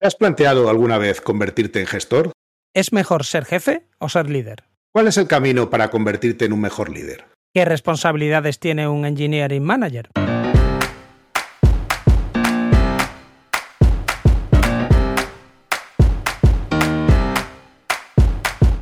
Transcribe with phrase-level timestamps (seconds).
[0.00, 2.32] ¿Te has planteado alguna vez convertirte en gestor?
[2.74, 4.64] ¿Es mejor ser jefe o ser líder?
[4.94, 7.26] ¿Cuál es el camino para convertirte en un mejor líder?
[7.52, 10.08] ¿Qué responsabilidades tiene un engineering manager?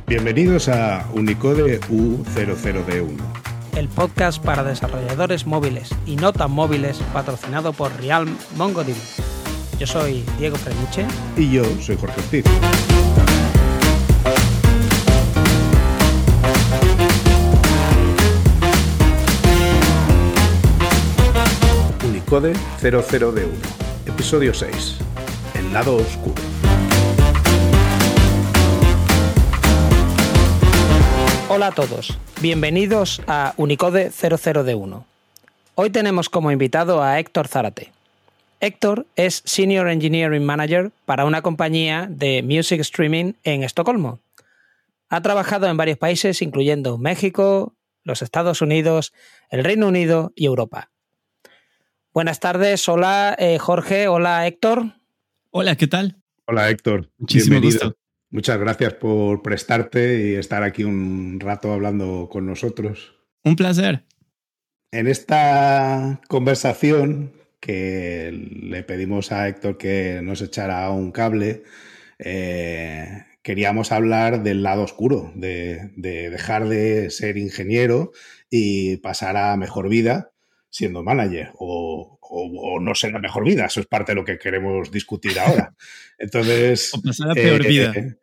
[0.07, 3.17] Bienvenidos a Unicode U00D1.
[3.75, 9.38] El podcast para desarrolladores móviles y no tan móviles patrocinado por Realm MongoDB.
[9.79, 11.05] Yo soy Diego Frenuche.
[11.37, 12.43] Y yo soy Jorge Ortiz.
[22.05, 23.47] Unicode 00D1,
[24.05, 24.97] episodio 6.
[25.53, 26.35] El lado oscuro.
[31.47, 35.03] Hola a todos, bienvenidos a Unicode 00D1.
[35.75, 37.93] Hoy tenemos como invitado a Héctor Zárate.
[38.61, 44.19] Héctor es Senior Engineering Manager para una compañía de music streaming en Estocolmo.
[45.09, 49.13] Ha trabajado en varios países, incluyendo México, los Estados Unidos,
[49.49, 50.91] el Reino Unido y Europa.
[52.13, 54.93] Buenas tardes, hola eh, Jorge, hola Héctor.
[55.51, 56.17] Hola, ¿qué tal?
[56.45, 57.09] Hola Héctor.
[57.17, 57.95] Muchísimo gusto.
[58.29, 63.15] Muchas gracias por prestarte y estar aquí un rato hablando con nosotros.
[63.43, 64.03] Un placer.
[64.91, 71.63] En esta conversación que le pedimos a Héctor que nos echara un cable,
[72.19, 78.11] eh, queríamos hablar del lado oscuro, de, dejar de ser ingeniero
[78.49, 80.31] y pasar a mejor vida
[80.69, 82.17] siendo manager o,
[82.79, 83.65] no ser la mejor vida.
[83.65, 85.73] Eso es parte de lo que queremos discutir ahora.
[86.19, 86.93] Entonces...
[86.93, 87.91] o pasar a peor vida.
[87.95, 88.15] Eh,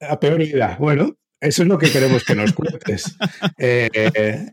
[0.00, 0.76] a peor vida.
[0.78, 3.16] Bueno, eso es lo que queremos que nos cuentes.
[3.58, 4.52] Eh,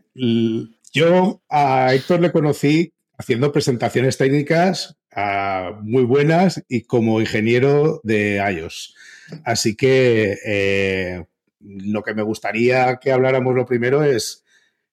[0.92, 8.36] yo a Héctor le conocí haciendo presentaciones técnicas ah, muy buenas y como ingeniero de
[8.36, 8.94] iOS.
[9.44, 11.26] Así que eh,
[11.60, 14.42] lo que me gustaría que habláramos lo primero es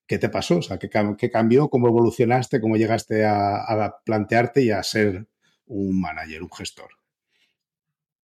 [0.06, 0.90] qué te pasó, o sea, qué,
[1.30, 5.26] cambió, cómo evolucionaste, cómo llegaste a, plantearte y a ser
[5.66, 6.90] un manager, un gestor.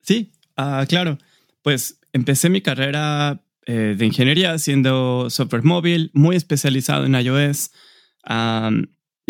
[0.01, 1.19] Sí, ah, claro.
[1.61, 7.71] Pues empecé mi carrera eh, de ingeniería haciendo software móvil, muy especializado en iOS.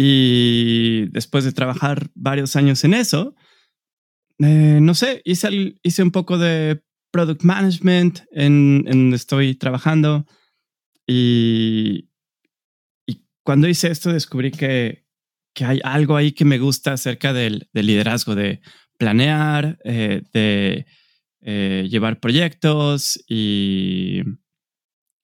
[0.03, 3.35] Y después de trabajar varios años en eso,
[4.39, 6.81] eh, no sé, hice, hice un poco de
[7.12, 10.25] product management en, donde estoy trabajando.
[11.06, 12.09] Y,
[13.44, 15.06] cuando hice esto descubrí que,
[15.53, 18.62] que, hay algo ahí que me gusta acerca del, liderazgo, de
[18.97, 20.88] planear, eh, de
[21.41, 24.23] eh, llevar proyectos y,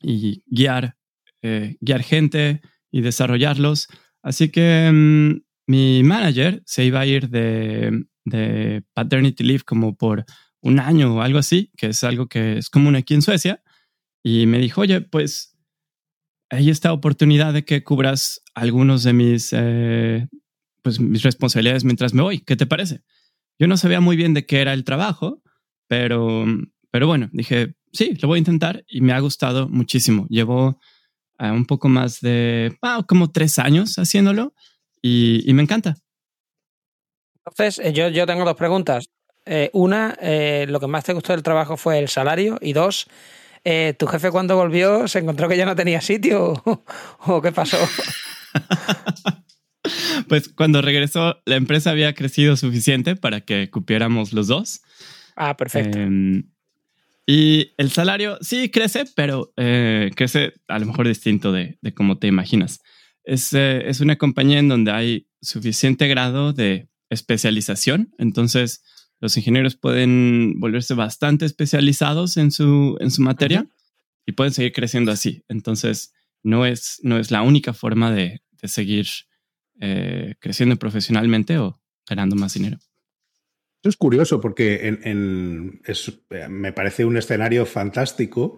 [0.01, 0.97] y guiar,
[1.41, 2.61] guiar gente
[2.91, 3.87] y desarrollarlos.
[4.27, 8.03] Así que mm, mi manager se iba a ir de,
[8.93, 10.25] paternity leave como por
[10.61, 13.63] un año o algo así, que es algo que es común aquí en Suecia.
[14.21, 15.57] Y me dijo, oye, pues
[16.49, 20.27] hay esta oportunidad de que cubras algunos de mis, eh,
[20.81, 22.39] pues, mis responsabilidades mientras me voy.
[22.39, 23.03] ¿Qué te parece?
[23.57, 25.41] Yo no sabía muy bien de qué era el trabajo,
[25.87, 26.45] pero,
[26.91, 30.27] pero bueno, dije, sí, lo voy a intentar y me ha gustado muchísimo.
[30.29, 30.81] Llevo
[31.39, 34.53] un poco más de ah, como tres años haciéndolo
[35.01, 35.95] y, me encanta.
[37.45, 39.09] Entonces, eh, yo, yo tengo dos preguntas.
[39.45, 42.57] Eh, una, eh, lo que más te gustó del trabajo fue el salario.
[42.61, 43.07] Y dos,
[43.97, 46.61] ¿tu jefe cuando volvió se encontró que ya no tenía sitio
[47.19, 47.77] o, qué pasó?
[50.27, 54.81] pues cuando regresó, la empresa había crecido suficiente para que cupiéramos los dos.
[55.35, 55.99] Ah, perfecto.
[57.29, 62.17] Y el salario sí crece, pero eh, crece a lo mejor distinto de, de cómo
[62.17, 62.79] te imaginas.
[63.25, 68.81] Es, eh, es, una compañía en donde hay suficiente grado de especialización, entonces
[69.19, 73.67] los ingenieros pueden volverse bastante especializados en su, en su materia
[74.25, 75.43] y pueden seguir creciendo así.
[75.49, 76.13] Entonces,
[76.43, 79.07] no es, no es la única forma de, de seguir
[79.81, 82.79] eh, creciendo profesionalmente o ganando más dinero
[83.89, 84.97] es curioso porque
[86.49, 88.57] me parece un escenario fantástico.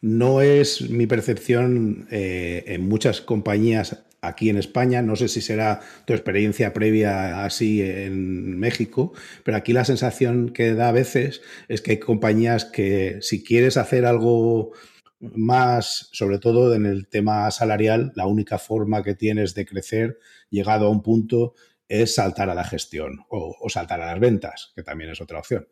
[0.00, 5.02] No es mi percepción eh, en muchas compañías aquí en España.
[5.02, 9.12] No sé si será tu experiencia previa así en México,
[9.44, 13.76] pero aquí la sensación que da a veces es que hay compañías que si quieres
[13.76, 14.72] hacer algo
[15.20, 20.18] más, sobre todo en el tema salarial, la única forma que tienes de crecer,
[20.50, 21.54] llegado a un punto,
[21.88, 25.68] es saltar a la gestión o, saltar a las ventas, que también es otra opción.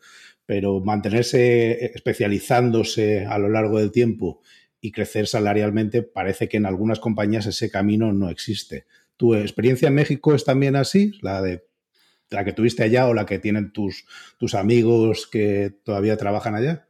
[0.46, 4.42] Pero mantenerse especializándose a lo largo del tiempo
[4.80, 8.86] y crecer salarialmente, parece que en algunas compañías ese camino no existe.
[9.16, 11.12] ¿Tu experiencia en México es también así?
[11.22, 11.64] La de
[12.30, 14.04] la que tuviste allá o la que tienen tus,
[14.38, 16.86] tus amigos que todavía trabajan allá.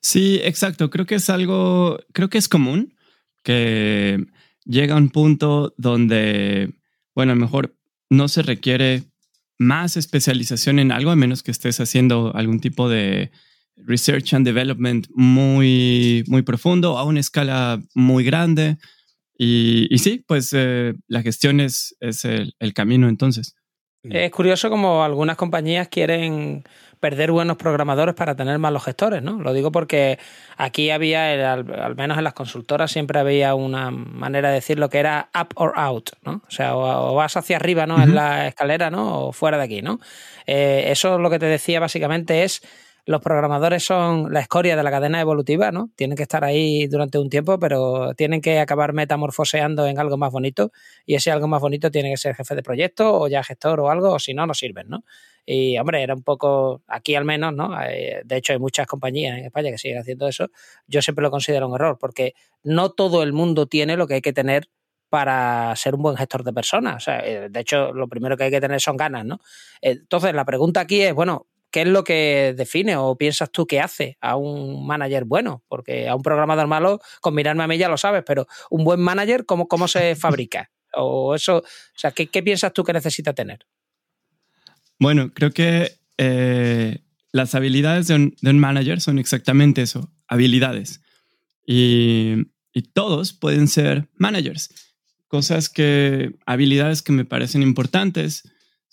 [0.00, 0.88] Sí, exacto.
[0.88, 2.94] Creo que es algo, creo que es común
[3.42, 4.24] que
[4.64, 6.74] llega a un punto donde,
[7.14, 7.75] bueno, a lo mejor
[8.10, 9.04] no se requiere
[9.58, 13.30] más especialización en algo, a menos que estés haciendo algún tipo de
[13.76, 18.78] research and development muy, muy profundo a una escala muy grande.
[19.38, 23.54] Y, sí, pues eh, la gestión es, es el, camino entonces.
[24.10, 26.64] Es curioso como algunas compañías quieren
[27.00, 29.40] perder buenos programadores para tener malos gestores, ¿no?
[29.40, 30.18] Lo digo porque
[30.56, 34.98] aquí había, al, menos en las consultoras, siempre había una manera de decir lo que
[34.98, 36.42] era up or out, ¿no?
[36.46, 38.02] O sea, o, vas hacia arriba, ¿no?
[38.02, 39.28] En la escalera, ¿no?
[39.28, 40.00] O fuera de aquí, ¿no?
[40.46, 42.62] Eh, eso lo que te decía básicamente es
[43.06, 45.90] los programadores son la escoria de la cadena evolutiva, ¿no?
[45.94, 50.32] Tienen que estar ahí durante un tiempo, pero tienen que acabar metamorfoseando en algo más
[50.32, 50.72] bonito
[51.06, 53.90] y ese algo más bonito tiene que ser jefe de proyecto o ya gestor o
[53.90, 55.04] algo, o si no, no sirven, ¿no?
[55.46, 57.80] Y, hombre, era un poco, aquí al menos, ¿no?
[57.80, 60.50] Eh, de hecho, hay muchas compañías en España que siguen haciendo eso.
[60.88, 64.20] Yo siempre lo considero un error, porque no todo el mundo tiene lo que hay
[64.20, 64.68] que tener
[65.08, 66.96] para ser un buen gestor de personas.
[66.96, 69.38] O sea, eh, de hecho, lo primero que hay que tener son ganas, ¿no?
[69.80, 73.80] Entonces, la pregunta aquí es, bueno, ¿qué es lo que define o piensas tú que
[73.80, 75.62] hace a un manager bueno?
[75.68, 78.98] Porque a un programador malo, con mirarme a mí ya lo sabes, pero un buen
[78.98, 80.70] manager, ¿cómo, cómo se fabrica?
[80.94, 81.64] O eso, o
[81.94, 83.66] sea, ¿qué, piensas tú que necesita tener?
[84.98, 91.02] Bueno, creo que eh, las habilidades de un, manager son exactamente eso, habilidades.
[91.66, 92.36] Y,
[92.72, 94.94] y todos pueden ser managers.
[95.28, 98.44] Cosas que, habilidades que me parecen importantes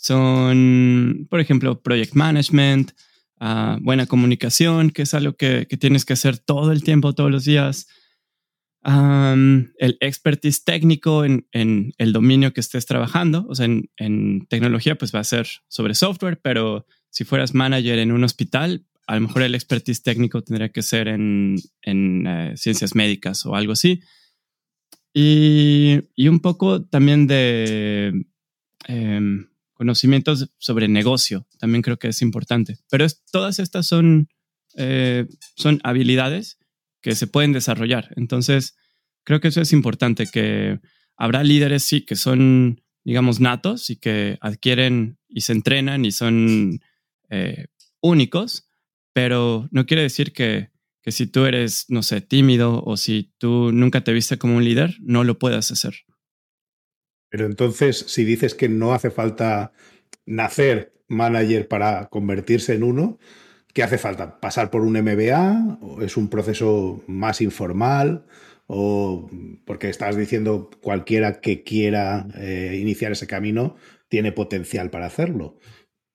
[0.03, 2.91] son, por ejemplo, project management,
[3.39, 7.45] ah, buena comunicación, que es algo que, tienes que hacer todo el tiempo, todos los
[7.45, 7.87] días.
[8.83, 15.19] el expertise técnico en, el dominio que estés trabajando, o sea, en, tecnología, pues va
[15.19, 19.55] a ser sobre software, pero si fueras manager en un hospital, a lo mejor el
[19.55, 21.55] expertise técnico tendría que ser en,
[21.85, 24.01] eh, ciencias médicas o algo así.
[25.13, 28.25] Y, un poco también de
[28.89, 32.77] em, conocimientos sobre negocio, también creo que es importante.
[32.89, 34.29] Pero todas estas son,
[34.75, 35.25] eh,
[35.55, 36.57] son habilidades
[37.01, 38.09] que se pueden desarrollar.
[38.15, 38.75] Entonces,
[39.23, 40.79] creo que eso es importante, que
[41.17, 46.79] habrá líderes, sí, que son, digamos, natos y que adquieren y se entrenan y son
[47.29, 47.67] eh,
[48.01, 48.69] únicos,
[49.13, 50.69] pero no quiere decir que,
[51.01, 54.63] que si tú eres, no sé, tímido o si tú nunca te viste como un
[54.63, 55.95] líder, no lo puedas hacer.
[57.33, 59.73] Pero entonces, si dices que no hace falta
[60.23, 63.17] nacer manager para convertirse en uno,
[63.73, 64.39] ¿qué hace falta?
[64.39, 65.79] ¿Pasar por un MBA?
[65.81, 68.27] ¿O es un proceso más informal?
[68.67, 69.31] ¿O
[69.65, 73.77] porque estás diciendo cualquiera que quiera eh, iniciar ese camino
[74.09, 75.57] tiene potencial para hacerlo?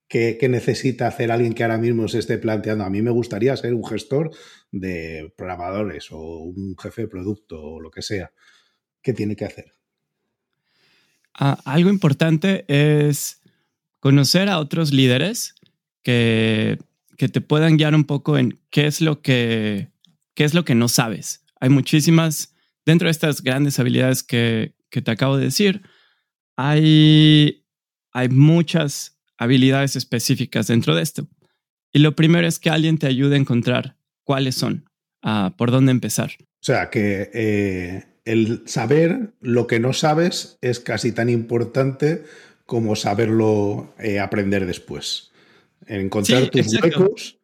[0.08, 2.84] ¿Qué, ¿Qué, necesita hacer alguien que ahora mismo se esté planteando?
[2.84, 4.30] A mí me gustaría ser un gestor
[4.70, 8.32] de programadores o un jefe de producto o lo que sea.
[9.02, 9.77] ¿Qué tiene que hacer?
[11.38, 13.40] Algo importante es
[14.00, 15.54] conocer a otros líderes
[16.02, 16.78] que,
[17.16, 19.90] que te puedan guiar un poco en qué es lo que,
[20.34, 21.44] qué es lo que no sabes.
[21.60, 22.54] Hay muchísimas,
[22.84, 25.82] dentro de estas grandes habilidades que, que te acabo de decir,
[26.56, 27.64] hay,
[28.12, 31.28] hay muchas habilidades específicas dentro de esto.
[31.92, 34.90] Y lo primero es que alguien te ayude a encontrar cuáles son,
[35.22, 36.32] uh, por dónde empezar.
[36.40, 42.24] O sea, que eh, el saber lo que no sabes es casi tan importante
[42.66, 45.32] como saberlo eh, aprender después.
[45.86, 47.38] Encontrar tus huecos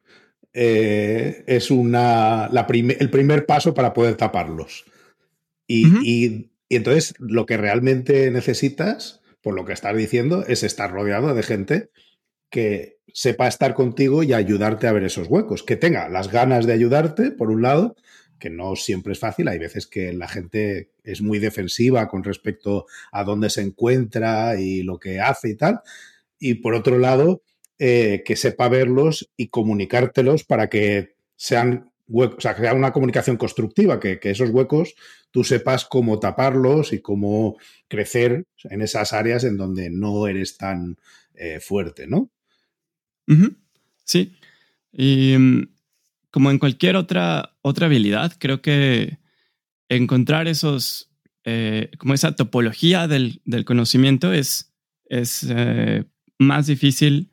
[0.52, 4.84] eh, es una, el primer paso para poder taparlos.
[5.66, 11.42] Y, entonces lo que realmente necesitas, por lo que estás diciendo, es estar rodeado de
[11.42, 11.88] gente
[12.50, 16.74] que sepa estar contigo y ayudarte a ver esos huecos, que tenga las ganas de
[16.74, 17.96] ayudarte, por un lado,
[18.38, 19.48] que no siempre es fácil.
[19.48, 24.82] Hay veces que la gente es muy defensiva con respecto a dónde se encuentra y
[24.82, 25.80] lo que hace y tal.
[26.38, 27.42] Y por otro lado,
[27.78, 33.36] eh, que sepa verlos y comunicártelos para que sean huecos, o sea, sea una comunicación
[33.36, 34.94] constructiva, que, esos huecos
[35.30, 37.56] tú sepas cómo taparlos y cómo
[37.88, 40.98] crecer en esas áreas en donde no eres tan
[41.34, 42.30] eh, fuerte, ¿no?
[44.04, 44.36] Sí.
[44.92, 45.73] Y mm,
[46.34, 49.18] como en cualquier otra, otra habilidad, creo que
[49.88, 51.08] encontrar esos,
[51.44, 54.74] eh, como esa topología del, conocimiento es,
[55.04, 56.04] es eh,
[56.36, 57.30] más difícil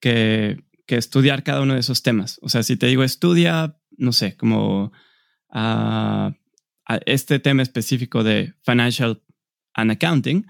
[0.00, 2.38] que, estudiar cada uno de esos temas.
[2.42, 4.92] O sea, si te digo estudia, no sé, como
[5.50, 6.34] a
[7.04, 9.22] este tema específico de financial
[9.74, 10.46] and accounting,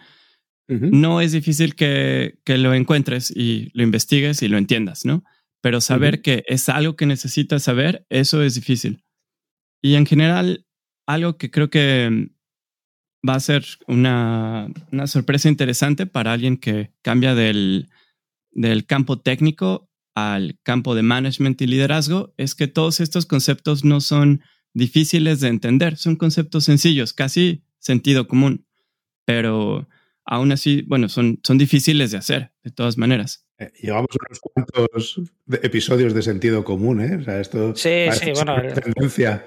[0.69, 5.25] no es difícil que, que, lo encuentres y lo investigues y lo entiendas, ¿no?
[5.63, 9.05] Pero saber que es algo que necesitas saber, eso es difícil.
[9.81, 10.67] Y en general,
[11.07, 12.31] algo que creo que
[13.27, 17.89] va a ser una, una sorpresa interesante para alguien que cambia del,
[18.51, 24.01] del campo técnico al campo de management y liderazgo es que todos estos conceptos no
[24.01, 24.43] son
[24.75, 28.67] difíciles de entender, son conceptos sencillos, casi sentido común,
[29.25, 29.89] pero
[30.25, 33.42] aún así, bueno, son, son difíciles de hacer, de todas maneras.
[33.59, 35.21] Eh, llevamos unos cuantos
[35.63, 37.17] episodios de sentido común, ¿eh?
[37.17, 39.47] O sea, esto sí, sí, bueno, tendencia.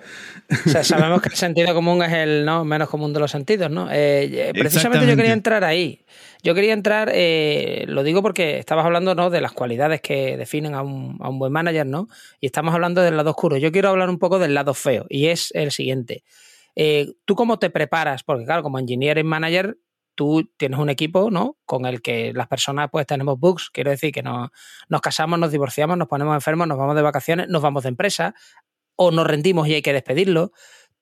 [0.66, 2.64] O sea, sabemos que el sentido común es el ¿no?
[2.64, 3.88] menos común de los sentidos, ¿no?
[3.92, 6.06] Eh, precisamente yo quería entrar ahí.
[6.44, 9.32] Yo quería entrar, eh, lo digo porque estabas hablando ¿no?
[9.32, 12.08] de las cualidades que definen a un, a un, buen manager, ¿no?
[12.40, 13.58] Y estamos hablando del lado oscuro.
[13.58, 16.24] Yo quiero hablar un poco del lado feo, y es el siguiente.
[17.26, 18.24] ¿Tú cómo te preparas?
[18.24, 19.78] Porque claro, como engineering manager
[20.16, 21.58] tú tienes un equipo, ¿no?
[21.66, 24.50] Con el que las personas pues tenemos bugs, quiero decir que nos,
[24.90, 28.34] nos casamos, nos divorciamos, nos ponemos enfermos, nos vamos de vacaciones, nos vamos de empresa
[28.96, 30.52] o nos rendimos y hay que despedirlo.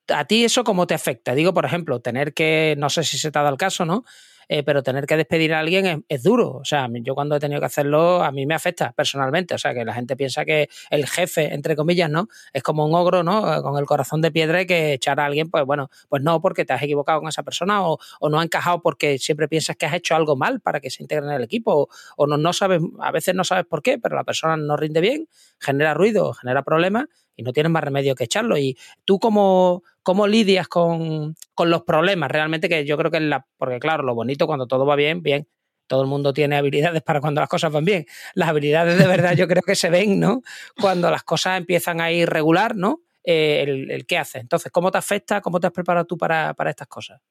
[0.09, 1.33] ¿A ti eso cómo te afecta?
[1.33, 4.03] Digo, por ejemplo, tener que, no sé si se te ha dado el caso, ¿no?
[4.47, 6.57] Eh, pero tener que despedir a alguien es, duro.
[6.57, 9.55] O sea, yo cuando he tenido que hacerlo, a mí me afecta personalmente.
[9.55, 12.27] O sea, que la gente piensa que el jefe, entre comillas, ¿no?
[12.53, 13.61] Es como un ogro, ¿no?
[13.61, 16.65] Con el corazón de piedra y que echar a alguien, pues bueno, pues no, porque
[16.65, 19.93] te has equivocado con esa persona o, no ha encajado porque siempre piensas que has
[19.93, 23.11] hecho algo mal para que se integre en el equipo o, no, no sabes, a
[23.11, 25.27] veces no sabes por qué, pero la persona no rinde bien,
[25.59, 28.57] genera ruido, genera problemas y no tienes más remedio que echarlo.
[28.57, 33.79] Y tú cómo, cómo lidias con, los problemas realmente, que yo creo que la, porque
[33.79, 35.47] claro, lo bonito cuando todo va bien, bien,
[35.87, 38.05] todo el mundo tiene habilidades para cuando las cosas van bien.
[38.35, 40.41] Las habilidades de verdad yo creo que se ven, ¿no?
[40.79, 43.01] Cuando las cosas empiezan a ir regular, ¿no?
[43.23, 44.39] Eh, el, qué hace.
[44.39, 45.41] Entonces, ¿cómo te afecta?
[45.41, 47.21] ¿Cómo te has preparado tú para, estas cosas?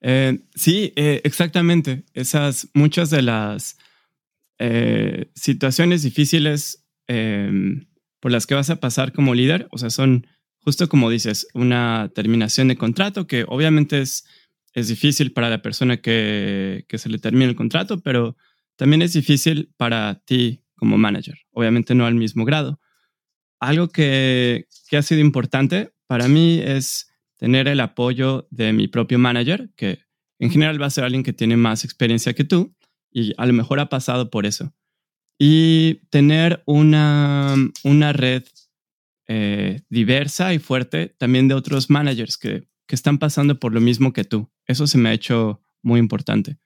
[0.00, 2.04] Eh, sí, eh, exactamente.
[2.14, 3.76] Esas, muchas de las
[5.34, 6.84] situaciones difíciles
[8.20, 10.26] por las que vas a pasar como líder, o sea, son
[10.60, 14.26] justo como dices, una terminación de contrato que obviamente es,
[14.74, 18.36] es difícil para la persona que, que se le termine el contrato, pero
[18.76, 22.80] también es difícil para ti como manager, obviamente no al mismo grado.
[23.60, 29.18] Algo que, que ha sido importante para mí es tener el apoyo de mi propio
[29.18, 30.00] manager, que
[30.38, 32.74] en general va a ser alguien que tiene más experiencia que tú
[33.10, 34.74] y a lo mejor ha pasado por eso
[35.38, 37.54] y tener una,
[37.84, 38.44] una red
[39.28, 44.12] eh, diversa y fuerte también de otros managers que, que, están pasando por lo mismo
[44.12, 44.50] que tú.
[44.66, 46.58] Eso se me ha hecho muy importante.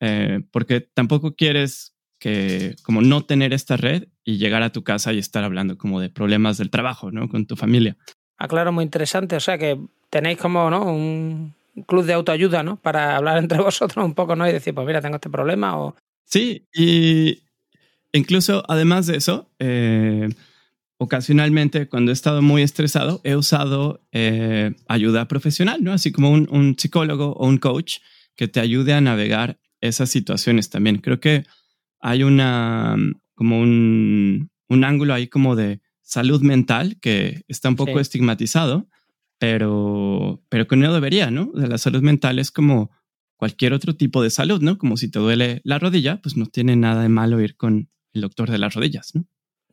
[0.00, 5.12] Eh, porque tampoco quieres que como no tener esta red y llegar a tu casa
[5.12, 7.28] y estar hablando como de problemas del trabajo, ¿no?
[7.28, 7.96] Con tu familia.
[8.38, 9.36] Ah, claro, muy interesante.
[9.36, 9.78] O sea que
[10.10, 10.84] tenéis como, ¿no?
[10.84, 11.54] Un
[11.86, 12.76] club de autoayuda, ¿no?
[12.76, 14.48] Para hablar entre vosotros un poco, ¿no?
[14.48, 15.96] Y decir, pues mira, tengo este problema o...
[16.24, 17.42] Sí, y,
[18.12, 20.28] Incluso, además de eso, eh,
[20.98, 25.92] ocasionalmente cuando he estado muy estresado, he usado eh, ayuda profesional, ¿no?
[25.92, 27.98] Así como un, psicólogo o un coach
[28.36, 30.98] que te ayude a navegar esas situaciones también.
[30.98, 31.44] Creo que
[32.00, 32.96] hay una,
[33.34, 38.88] como un, ángulo ahí como de salud mental que está un poco estigmatizado,
[39.38, 41.50] pero, pero que no debería, ¿no?
[41.54, 42.90] De la salud mental es como
[43.36, 44.76] cualquier otro tipo de salud, ¿no?
[44.76, 48.20] Como si te duele la rodilla, pues no tiene nada de malo ir con el
[48.22, 49.24] doctor de las rodillas, ¿no?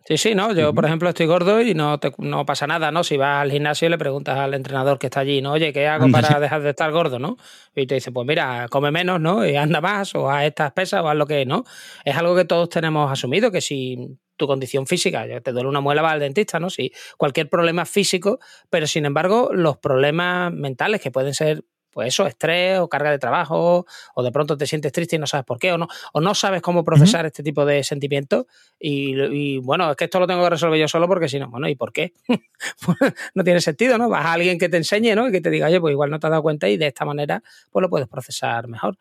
[0.07, 0.53] Sí, sí, no.
[0.53, 3.03] Yo, por ejemplo, estoy gordo y no, no pasa nada, ¿no?
[3.03, 5.51] Si vas al gimnasio y le preguntas al entrenador que está allí, ¿no?
[5.51, 7.35] Oye, ¿qué hago para dejar de estar gordo, no?
[7.75, 9.45] Y te dice, pues mira, come menos, ¿no?
[9.45, 11.65] Y anda más, o haz estas pesas, o haz lo que, ¿no?
[12.05, 16.01] Es algo que todos tenemos asumido, que si tu condición física, te duele una muela,
[16.01, 16.69] va al dentista, ¿no?
[16.69, 18.39] Si cualquier problema físico,
[18.69, 21.65] pero sin embargo, los problemas mentales que pueden ser
[21.97, 25.25] pues eso, estrés o carga de trabajo, o de pronto te sientes triste y no
[25.25, 28.45] sabes por qué, o no, o no sabes cómo procesar este tipo de sentimientos.
[28.79, 31.67] Y, bueno, es que esto lo tengo que resolver yo solo porque si no, bueno,
[31.67, 32.13] ¿y por qué?
[33.33, 34.09] No tiene sentido, ¿no?
[34.09, 35.27] Vas a alguien que te enseñe, ¿no?
[35.27, 37.03] Y que te diga, oye, pues igual no te has dado cuenta y de esta
[37.03, 38.95] manera, pues lo puedes procesar mejor.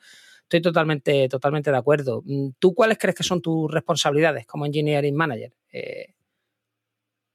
[0.44, 2.22] Estoy totalmente, totalmente de acuerdo.
[2.24, 5.52] Mm, ¿Tú cuáles crees que son tus responsabilidades como engineering manager?
[5.70, 6.14] Eh,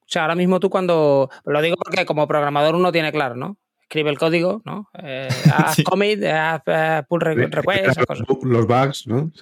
[0.01, 3.58] o sea, ahora mismo tú cuando, lo digo porque como programador uno tiene claro, ¿no?
[3.91, 4.89] Escribe el código, ¿no?
[5.03, 8.25] Eh, haz commit, haz eh, pull request, esas cosas.
[8.41, 9.33] Los bugs, ¿no?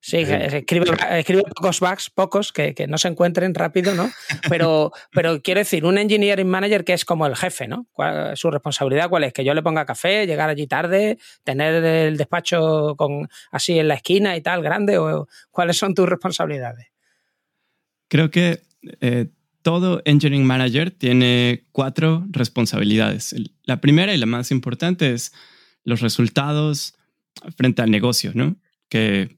[0.00, 4.10] sí, escribe, escribe, pocos bugs, pocos, que, que, no se encuentren rápido, ¿no?
[4.48, 7.86] Pero, pero quiero decir, un engineering manager que es como el jefe, ¿no?
[8.34, 9.34] ¿Su responsabilidad cuál es?
[9.34, 13.94] Que yo le ponga café, llegar allí tarde, tener el despacho con así en la
[13.94, 16.86] esquina y tal, grande, o cuáles son tus responsabilidades?
[18.08, 18.62] Creo que
[19.02, 19.26] eh,
[19.68, 23.34] todo Engineering Manager tiene cuatro responsabilidades.
[23.64, 25.34] La primera y la más importante es
[25.84, 26.94] los resultados
[27.54, 28.56] frente al negocio, ¿no?
[28.88, 29.36] Que,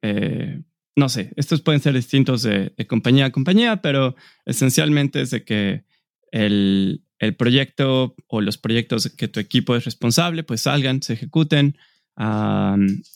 [0.00, 0.62] eh,
[0.96, 5.84] no sé, estos pueden ser distintos de, compañía a compañía, pero esencialmente es de que
[6.32, 11.76] el, el, proyecto o los proyectos que tu equipo es responsable, pues salgan, se ejecuten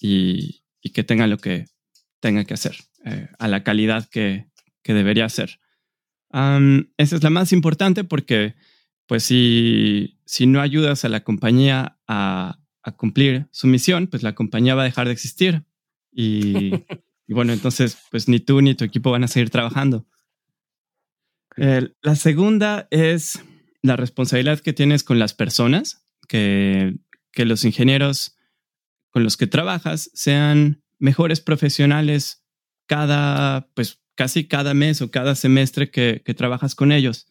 [0.03, 0.61] y,
[0.93, 1.65] que tengan lo que
[2.21, 4.49] tengan que hacer eh, a la calidad que,
[4.83, 5.62] que debería ser.
[6.33, 8.55] Esa es la más importante porque,
[9.07, 14.35] pues, si, si no ayudas a la compañía a, a cumplir su misión, pues la
[14.35, 15.65] compañía va a dejar de existir.
[16.11, 16.73] Y,
[17.29, 20.07] bueno, entonces, pues ni tú ni tu equipo van a seguir trabajando.
[21.57, 23.41] la segunda es
[23.83, 26.97] la responsabilidad que tienes con las personas, que,
[27.33, 28.37] que los ingenieros
[29.11, 32.45] con los que trabajas sean mejores profesionales
[32.87, 37.27] cada, pues casi cada mes o cada semestre que, trabajas con ellos.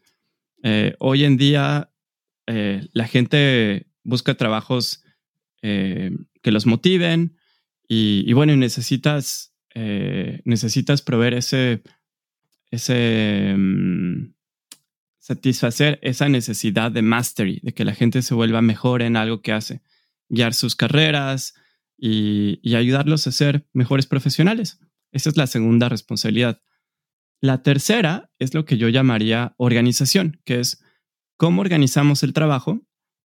[0.62, 1.90] Eh, hoy en día
[2.48, 5.02] eh, la gente busca trabajos
[5.62, 7.38] eh, que los motiven
[7.88, 9.56] y, bueno, necesitas,
[10.44, 11.82] necesitas proveer ese,
[12.72, 14.34] ese mm,
[15.18, 19.54] satisfacer esa necesidad de mastery, de que la gente se vuelva mejor en algo que
[19.54, 19.82] hace,
[20.28, 21.54] guiar sus carreras
[21.98, 24.82] y, y ayudarlos a ser mejores profesionales.
[25.14, 26.62] Esa es la segunda responsabilidad.
[27.42, 30.84] La tercera es lo que yo llamaría organización, que es
[31.38, 32.82] cómo organizamos el trabajo,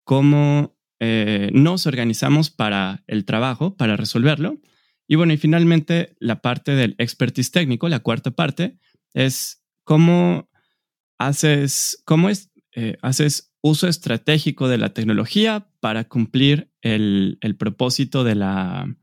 [0.05, 4.57] cómo eh, nos organizamos para el trabajo, para resolverlo.
[5.05, 8.79] Y bueno, y finalmente la parte del expertise técnico, la cuarta parte,
[9.13, 10.49] es cómo
[11.17, 18.35] haces, cómo es, eh, haces uso estratégico de la tecnología para cumplir el, propósito de
[18.35, 18.95] la,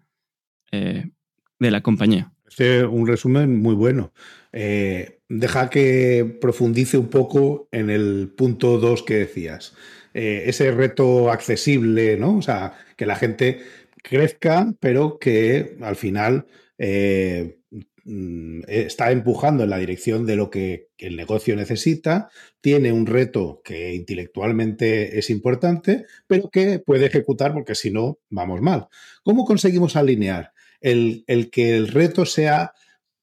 [0.70, 1.10] eh,
[1.58, 2.31] de la compañía.
[2.58, 4.12] Un resumen muy bueno.
[4.52, 9.74] deja que profundice un poco en el punto 2 que decías.
[10.14, 12.36] Eh, ese reto accesible, ¿no?
[12.36, 13.60] O sea, que la gente
[14.02, 17.60] crezca, pero que al final eh,
[18.04, 22.28] mm, está empujando en la dirección de lo que el negocio necesita,
[22.60, 28.60] tiene un reto que intelectualmente es importante, pero que puede ejecutar porque si no, vamos
[28.60, 28.88] mal.
[29.22, 32.72] ¿Cómo conseguimos alinear el, el que el reto sea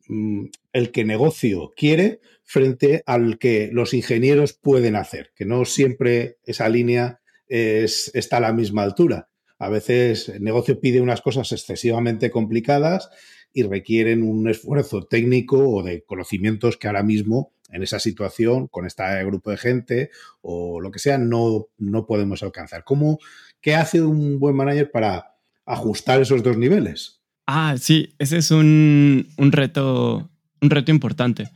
[0.07, 6.37] mm, el que negocio quiere, frente al que los ingenieros pueden hacer, que no siempre
[6.43, 9.29] esa línea está a la misma altura.
[9.57, 13.09] A veces el negocio pide unas cosas excesivamente complicadas
[13.53, 18.85] y requieren un esfuerzo técnico o de conocimientos que ahora mismo en esa situación, con
[18.85, 20.09] este grupo de gente
[20.41, 22.83] o lo que sea, no, no podemos alcanzar.
[22.83, 23.19] ¿Cómo,
[23.61, 27.18] ¿Qué hace un buen manager para ajustar esos dos niveles?
[27.51, 30.29] Ah, sí, ese es un, un reto,
[30.61, 31.49] un reto importante.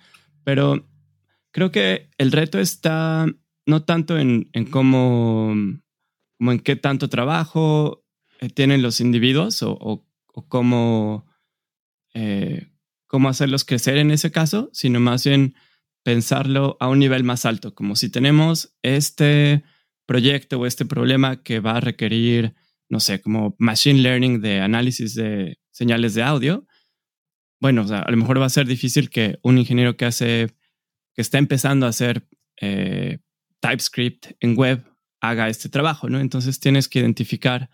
[0.43, 0.89] Pero
[1.51, 3.27] creo que el reto está
[3.67, 5.53] no tanto en, cómo,
[6.39, 8.03] como en qué tanto trabajo
[8.39, 10.03] eh, tienen los individuos o,
[10.47, 11.27] cómo,
[12.15, 12.71] eh,
[13.05, 15.53] cómo hacerlos crecer en ese caso, sino más bien
[16.01, 19.61] pensarlo a un nivel más alto, como si tenemos este
[20.07, 22.55] proyecto o este problema que va a requerir,
[22.89, 26.65] no sé, como machine learning de análisis de señales de audio,
[27.59, 30.53] bueno, a lo mejor va a ser difícil que un ingeniero que hace,
[31.13, 32.27] que está empezando a hacer
[32.59, 33.19] eh,
[33.61, 34.83] TypeScript en web
[35.21, 36.19] haga este trabajo, ¿no?
[36.19, 37.69] Entonces tienes que identificar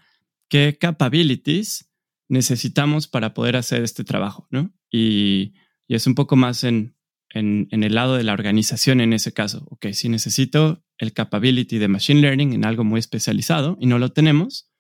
[0.48, 1.90] qué capabilities
[2.28, 4.72] necesitamos para poder hacer este trabajo, ¿no?
[4.92, 5.56] Y,
[5.88, 6.96] es un poco más en,
[7.32, 9.66] en, el lado de la organización en ese caso.
[9.72, 14.10] Ok, si necesito el capability de Machine Learning en algo muy especializado y no lo
[14.10, 14.72] tenemos,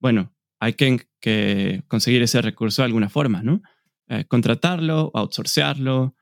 [0.00, 3.62] bueno, hay que, que conseguir ese recurso de alguna forma, ¿no?
[4.08, 6.14] Eh, contratarlo, outsourcearlo,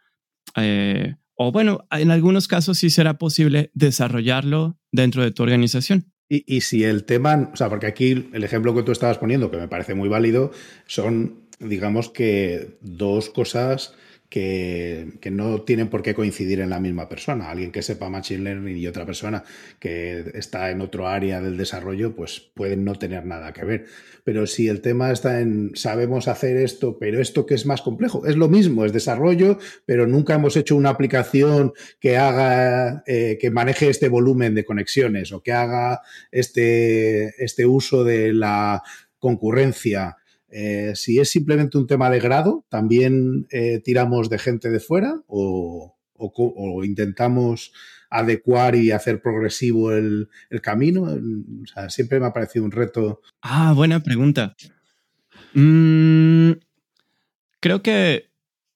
[0.56, 6.12] eh, o bueno, en algunos casos sí será posible desarrollarlo dentro de tu organización.
[6.28, 9.50] Y, y, si el tema, o sea, porque aquí el ejemplo que tú estabas poniendo,
[9.50, 10.50] que me parece muy válido,
[10.87, 13.94] son, digamos que, dos cosas
[14.28, 17.50] que, no tienen por qué coincidir en la misma persona.
[17.50, 19.44] Alguien que sepa Machine Learning y otra persona
[19.78, 23.86] que está en otro área del desarrollo, pues pueden no tener nada que ver.
[24.24, 28.26] Pero si el tema está en sabemos hacer esto, pero esto que es más complejo,
[28.26, 33.50] es lo mismo, es desarrollo, pero nunca hemos hecho una aplicación que haga, eh, que
[33.50, 38.82] maneje este volumen de conexiones o que haga este, este uso de la
[39.18, 40.16] concurrencia
[40.50, 45.22] eh, si es simplemente un tema de grado, ¿también eh, tiramos de gente de fuera
[45.26, 45.94] o,
[46.84, 47.72] intentamos
[48.11, 50.28] adecuar y hacer progresivo el,
[50.62, 51.02] camino?
[51.02, 53.20] O sea, siempre me ha parecido un reto.
[53.42, 54.56] Ah, buena pregunta.
[55.52, 56.52] Mm,
[57.61, 58.30] creo que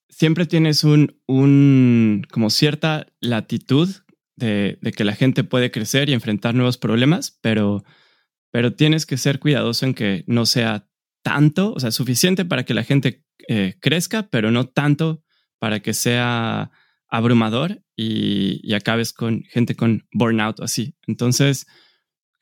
[0.08, 3.88] siempre tienes un, como cierta latitud
[4.37, 7.82] de, de, que la gente puede crecer y enfrentar nuevos problemas, pero,
[8.50, 10.87] pero tienes que ser cuidadoso en que no sea
[11.22, 15.22] tanto, o sea, suficiente para que la gente eh, crezca, pero no tanto
[15.58, 16.70] para que sea
[17.08, 20.96] abrumador y, y, acabes con gente con burnout o así.
[21.06, 21.66] Entonces,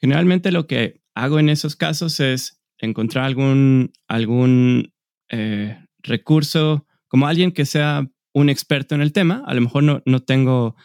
[0.00, 4.92] generalmente lo que hago en esos casos es encontrar algún, algún
[5.28, 9.42] eh, recurso, como alguien que sea un experto en el tema.
[9.46, 10.76] A lo mejor no, no tengo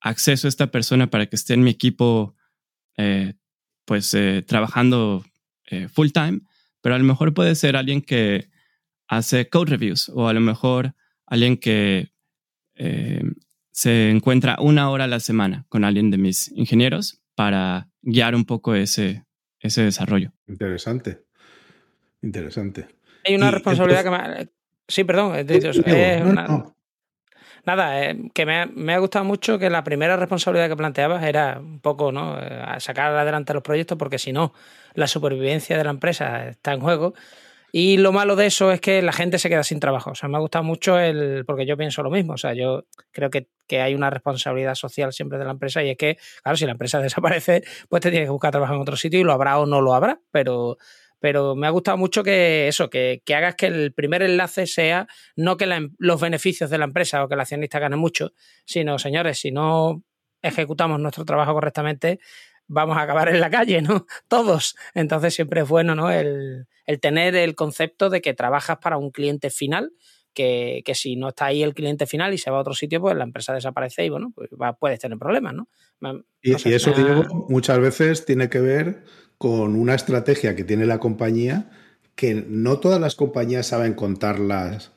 [0.00, 2.34] acceso a esta persona para que esté en mi equipo,
[2.96, 3.34] eh,
[3.84, 5.24] pues eh, trabajando
[5.94, 6.40] full time,
[6.82, 8.50] pero a lo mejor puede ser alguien que
[9.08, 10.94] hace code reviews o a lo mejor
[11.26, 12.12] alguien que
[13.70, 18.44] se encuentra una hora a la semana con alguien de mis ingenieros para guiar un
[18.44, 19.24] poco ese,
[19.60, 20.32] ese desarrollo.
[20.46, 21.24] Interesante.
[22.20, 22.88] Interesante.
[23.24, 24.48] Hay una responsabilidad que me...
[24.88, 26.74] Sí, perdón.
[27.64, 31.58] Nada, eh, que me ha, me gustado mucho que la primera responsabilidad que planteabas era
[31.60, 32.38] un poco ¿no?
[32.40, 34.52] Eh, sacar adelante los proyectos porque si no,
[34.94, 37.14] la supervivencia de la empresa está en juego
[37.74, 40.10] y lo malo de eso es que la gente se queda sin trabajo.
[40.10, 41.44] O sea, me ha gustado mucho el.
[41.46, 42.34] porque yo pienso lo mismo.
[42.34, 45.88] O sea, yo creo que, que, hay una responsabilidad social siempre de la empresa y
[45.88, 48.96] es que, claro, si la empresa desaparece, pues te tienes que buscar trabajo en otro
[48.96, 50.20] sitio y lo habrá o no lo habrá.
[50.30, 50.76] Pero,
[51.22, 55.06] pero me ha gustado mucho que eso, que, que hagas que el primer enlace sea
[55.36, 58.32] no que la, em, los beneficios de la empresa o que el accionista gane mucho,
[58.64, 60.02] sino, señores, si no
[60.42, 62.18] ejecutamos nuestro trabajo correctamente,
[62.66, 64.04] vamos a acabar en la calle, ¿no?
[64.28, 64.74] Todos.
[64.94, 66.10] Entonces siempre es bueno, ¿no?
[66.10, 69.92] El, el tener el concepto de que trabajas para un cliente final,
[70.34, 73.00] que, que, si no está ahí el cliente final y se va a otro sitio,
[73.00, 75.68] pues la empresa desaparece y bueno, pues va, puedes tener problemas, ¿no?
[76.42, 79.04] y, y, eso, digo, muchas veces tiene que ver
[79.38, 81.70] con una estrategia que tiene la compañía
[82.14, 84.92] que no todas las compañías saben contarlas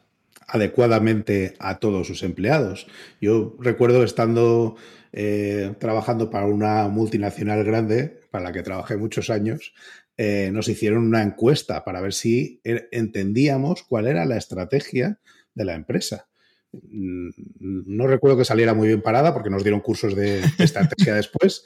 [0.48, 2.88] adecuadamente a todos sus empleados.
[3.19, 4.76] Yo recuerdo estando
[5.12, 9.74] eh, trabajando para una multinacional grande, para la que trabajé muchos años,
[10.17, 15.19] eh, nos hicieron una encuesta para ver si er, entendíamos cuál era la estrategia
[15.54, 16.28] de la empresa.
[16.71, 21.65] Mm, no recuerdo que saliera muy bien parada porque nos dieron cursos de, estrategia después,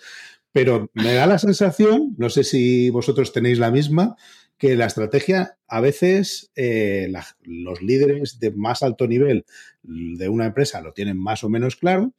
[0.52, 4.16] pero me da la sensación, no sé si vosotros tenéis la misma,
[4.58, 9.46] que la estrategia a veces eh, la, los líderes de más alto nivel
[9.84, 12.14] de una empresa lo tienen más o menos claro,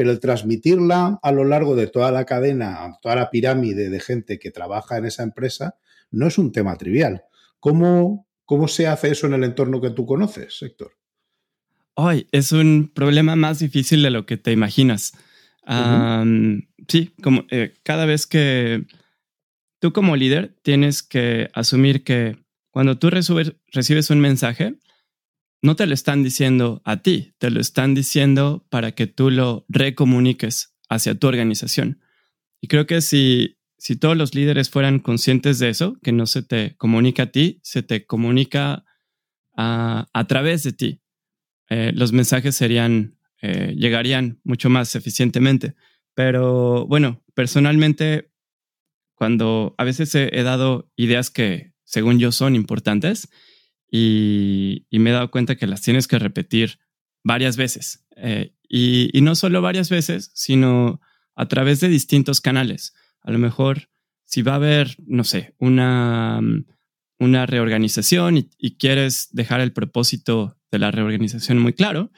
[0.00, 4.38] pero el transmitirla a lo largo de toda la cadena, toda la pirámide de gente
[4.38, 5.74] que trabaja en esa empresa,
[6.10, 7.24] no es un tema trivial.
[7.58, 10.96] ¿Cómo, cómo se hace eso en el entorno que tú conoces, Héctor?
[11.92, 15.12] Hoy es un problema más difícil de lo que te imaginas.
[15.66, 16.22] Uh -huh.
[16.22, 18.86] um, sí, como eh, cada vez que
[19.80, 22.38] tú como líder tienes que asumir que
[22.70, 24.76] cuando tú recibes un mensaje,
[25.62, 29.66] no te lo están diciendo a ti, te lo están diciendo para que tú lo
[29.68, 32.00] recomuniques hacia tu organización.
[32.60, 36.42] Y creo que si, si todos los líderes fueran conscientes de eso, que no se
[36.42, 38.84] te comunica a ti, se te comunica
[39.56, 41.02] a, través de ti,
[41.68, 45.74] eh, los mensajes serían, eh, llegarían mucho más eficientemente.
[46.14, 48.30] Pero bueno, personalmente,
[49.14, 53.28] cuando a veces he dado ideas que según yo son importantes,
[53.90, 56.78] y, me he dado cuenta que las tienes que repetir
[57.24, 58.06] varias veces.
[58.16, 61.00] Eh, y, no solo varias veces, sino
[61.34, 62.94] a través de distintos canales.
[63.22, 63.88] A lo mejor
[64.24, 66.40] si va a haber, no sé, una,
[67.18, 72.12] una reorganización y, quieres dejar el propósito de la reorganización muy claro,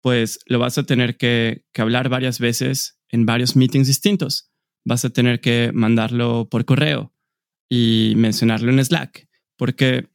[0.00, 4.50] pues lo vas a tener que hablar varias veces en varios meetings distintos.
[4.84, 7.12] Vas a tener que mandarlo por correo
[7.68, 10.13] y mencionarlo en Slack, porque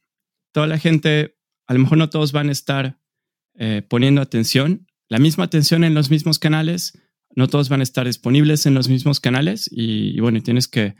[0.52, 1.36] toda la gente,
[1.66, 3.00] a lo mejor no todos van a estar
[3.54, 6.98] eh, poniendo atención, la misma atención en los mismos canales,
[7.34, 10.96] no todos van a estar disponibles en los mismos canales y, y bueno, tienes que,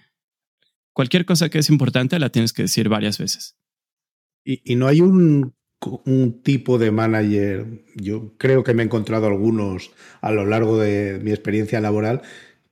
[0.93, 3.57] cualquier cosa que es importante la tienes que decir varias veces.
[4.45, 5.55] Y, y no hay un,
[6.05, 11.21] un, tipo de manager, yo creo que me he encontrado algunos a lo largo de
[11.23, 12.23] mi experiencia laboral,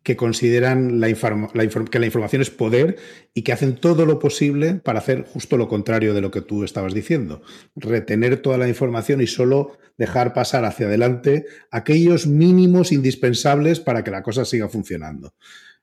[0.08, 2.96] que consideran la la que la información es poder
[3.34, 6.64] y que hacen todo lo posible para hacer justo lo contrario de lo que tú
[6.64, 7.42] estabas diciendo.
[7.76, 14.10] Retener toda la información y solo dejar pasar hacia adelante aquellos mínimos indispensables para que
[14.10, 15.34] la cosa siga funcionando.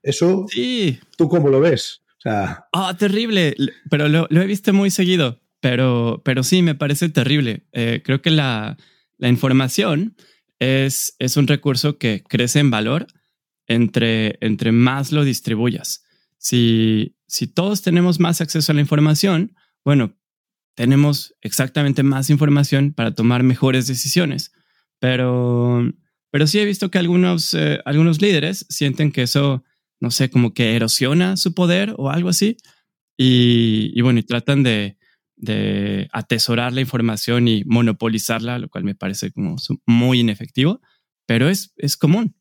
[0.02, 1.00] Eso, sí.
[1.18, 2.02] ¿tú cómo lo ves?
[2.18, 3.56] O sea, oh, terrible,
[3.92, 7.68] pero lo, lo, he visto muy seguido, pero, pero sí, me parece terrible.
[7.74, 8.76] Eh, creo que la,
[9.20, 10.16] la información
[10.58, 13.06] es, es un recurso que crece en valor
[13.68, 16.04] entre, entre más lo distribuyas.
[16.38, 20.16] Si, si todos tenemos más acceso a la información, bueno,
[20.76, 24.52] tenemos exactamente más información para tomar mejores decisiones.
[25.00, 25.92] Pero,
[26.32, 29.64] pero sí he visto que algunos, eh, algunos líderes sienten que eso,
[30.00, 32.58] no sé, como que erosiona su poder o algo así.
[33.18, 34.98] Y, y bueno, y tratan de,
[35.36, 40.82] de atesorar la información y monopolizarla, lo cual me parece como muy inefectivo,
[41.26, 42.36] pero es, es común.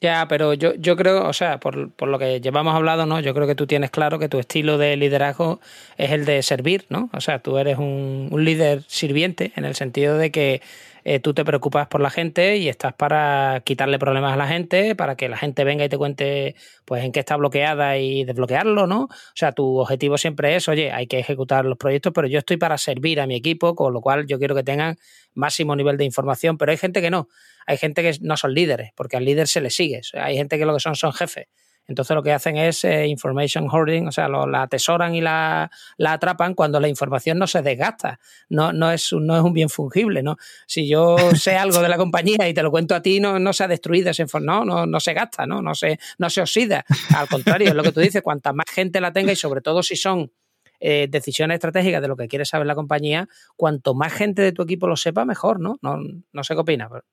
[0.00, 3.20] Ya, pero yo, yo creo, o sea, por, por, lo que llevamos hablado, ¿no?
[3.20, 5.60] Yo creo que tú tienes claro que tu estilo de liderazgo
[5.96, 7.10] es el de servir, ¿no?
[7.12, 10.62] O sea, tú eres un, un líder sirviente en el sentido de que
[11.04, 14.94] eh, tú te preocupas por la gente y estás para quitarle problemas a la gente,
[14.94, 18.86] para que la gente venga y te cuente pues en qué está bloqueada y desbloquearlo,
[18.86, 19.04] ¿no?
[19.04, 22.56] O sea, tu objetivo siempre es, oye, hay que ejecutar los proyectos, pero yo estoy
[22.56, 24.96] para servir a mi equipo, con lo cual yo quiero que tengan
[25.34, 27.28] máximo nivel de información, pero hay gente que no,
[27.66, 30.66] hay gente que no son líderes, porque al líder se le sigue, hay gente que
[30.66, 31.46] lo que son son jefes.
[31.88, 35.70] Entonces lo que hacen es eh, information hoarding, o sea, lo, la atesoran y la,
[35.96, 39.68] la, atrapan cuando la información no se desgasta, no, no, es, no es un bien
[39.68, 40.36] fungible, ¿no?
[40.66, 43.52] Si yo sé algo de la compañía y te lo cuento a ti, no, no
[43.52, 45.60] se ha destruido ese no, no, no se gasta, ¿no?
[45.60, 46.84] No se, no se oxida.
[47.16, 49.82] Al contrario, es lo que tú dices, cuanta más gente la tenga y sobre todo
[49.82, 50.30] si son
[50.78, 54.62] eh, decisiones estratégicas de lo que quiere saber la compañía, cuanto más gente de tu
[54.62, 55.78] equipo lo sepa, mejor, ¿no?
[55.82, 55.98] No,
[56.32, 56.88] no sé qué opinas.
[56.90, 57.04] Pero...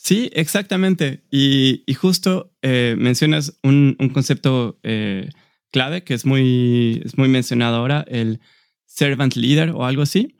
[0.00, 1.24] Sí, exactamente.
[1.28, 5.28] Y, justo eh, mencionas un, concepto eh,
[5.72, 8.40] clave que es muy, es muy mencionado ahora, el
[8.86, 10.36] servant leader o algo así.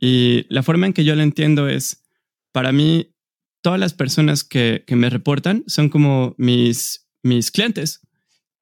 [0.00, 2.04] Y la forma en que yo lo entiendo es,
[2.52, 3.14] para mí,
[3.62, 8.00] todas las personas que, me reportan son como mis, mis clientes.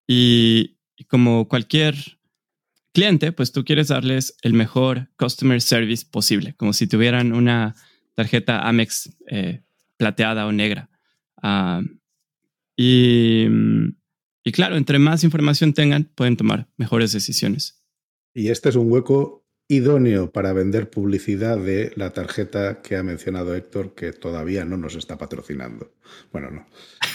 [0.06, 0.76] Y,
[1.08, 1.96] como cualquier
[2.92, 7.74] cliente, pues tú quieres darles el mejor customer service posible, como si tuvieran una
[8.14, 9.63] tarjeta Amex eh,
[9.96, 10.90] plateada o negra.
[11.42, 11.82] Ah,
[12.76, 13.46] y,
[14.52, 17.84] claro, entre más información tengan, pueden tomar mejores decisiones.
[18.34, 23.54] Y este es un hueco idóneo para vender publicidad de la tarjeta que ha mencionado
[23.54, 25.94] Héctor, que todavía no nos está patrocinando.
[26.32, 26.66] Bueno, no,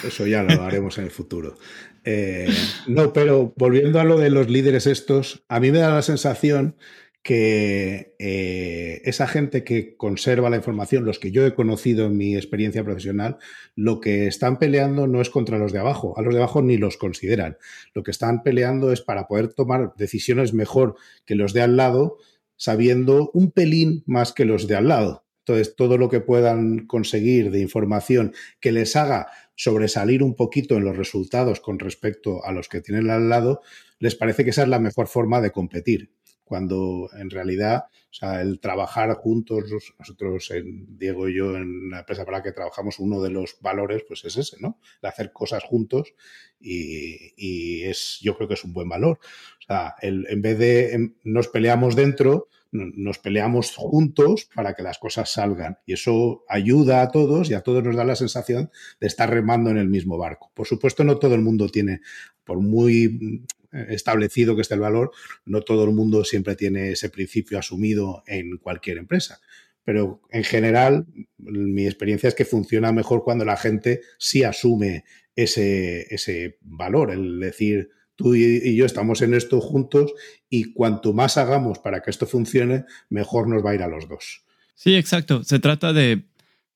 [0.03, 1.57] eso ya lo haremos en el futuro.
[2.03, 2.47] Eh,
[2.87, 6.75] no, pero volviendo a lo de los líderes estos, a mí me da la sensación
[7.21, 12.35] que eh, esa gente que conserva la información, los que yo he conocido en mi
[12.35, 13.37] experiencia profesional,
[13.75, 16.77] lo que están peleando no es contra los de abajo, a los de abajo ni
[16.77, 17.57] los consideran.
[17.93, 22.17] Lo que están peleando es para poder tomar decisiones mejor que los de al lado,
[22.55, 25.25] sabiendo un pelín más que los de al lado.
[25.39, 30.85] Entonces, todo lo que puedan conseguir de información que les haga sobresalir un poquito en
[30.85, 33.61] los resultados con respecto a los que tienen al lado,
[33.97, 36.11] les parece que esa es la mejor forma de competir
[36.49, 39.65] cuando en realidad, o sea, el trabajar juntos,
[39.99, 43.57] nosotros, en, Diego y yo, en la empresa para la que trabajamos, uno de los
[43.61, 44.79] valores, pues es ese, ¿no?
[45.03, 46.15] El hacer cosas juntos
[46.59, 49.19] y, es, yo creo que es un buen valor.
[49.59, 55.31] O sea, en vez de nos peleamos dentro, nos peleamos juntos para que las cosas
[55.31, 55.77] salgan.
[55.85, 59.69] Y eso ayuda a todos y a todos nos da la sensación de estar remando
[59.69, 60.51] en el mismo barco.
[60.55, 62.01] Por supuesto, no todo el mundo tiene,
[62.43, 65.11] por muy establecido que está el valor,
[65.45, 69.39] no todo el mundo siempre tiene ese principio asumido en cualquier empresa.
[69.83, 71.05] Pero en general,
[71.37, 75.03] mi experiencia es que funciona mejor cuando la gente sí asume
[75.35, 80.13] ese, ese valor, el decir, tú y, yo estamos en esto juntos
[80.49, 84.07] y cuanto más hagamos para que esto funcione, mejor nos va a ir a los
[84.09, 84.43] dos.
[84.75, 85.43] Sí, exacto.
[85.43, 86.25] Se trata de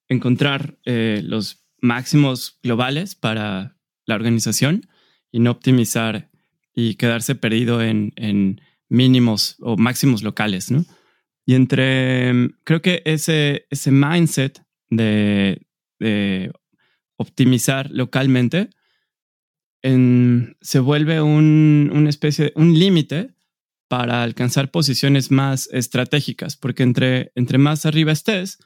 [0.07, 4.87] encontrar eh, los máximos globales para la organización
[5.31, 6.29] y no optimizar
[6.73, 10.85] y quedarse perdido en, en mínimos o máximos locales, ¿no?
[11.45, 15.65] Y entre, creo que ese, ese mindset de,
[15.99, 16.51] de
[17.17, 18.69] optimizar localmente
[19.81, 23.33] en, se vuelve un, una especie, un límite
[23.89, 28.57] para alcanzar posiciones más estratégicas, porque entre, entre más arriba estés,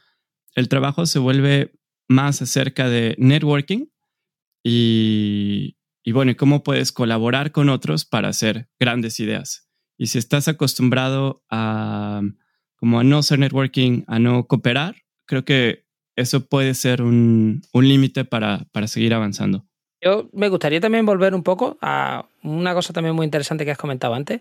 [0.55, 1.73] el trabajo se vuelve
[2.07, 3.87] más acerca de networking
[4.63, 5.76] y,
[6.07, 9.67] y bueno, cómo puedes colaborar con otros para hacer grandes ideas.
[9.97, 12.21] Y si estás acostumbrado a
[12.77, 15.83] como a no hacer networking, a no cooperar, creo que
[16.15, 19.65] eso puede ser un, un límite para, para seguir avanzando.
[20.01, 23.77] Yo me gustaría también volver un poco a una cosa también muy interesante que has
[23.77, 24.39] comentado antes,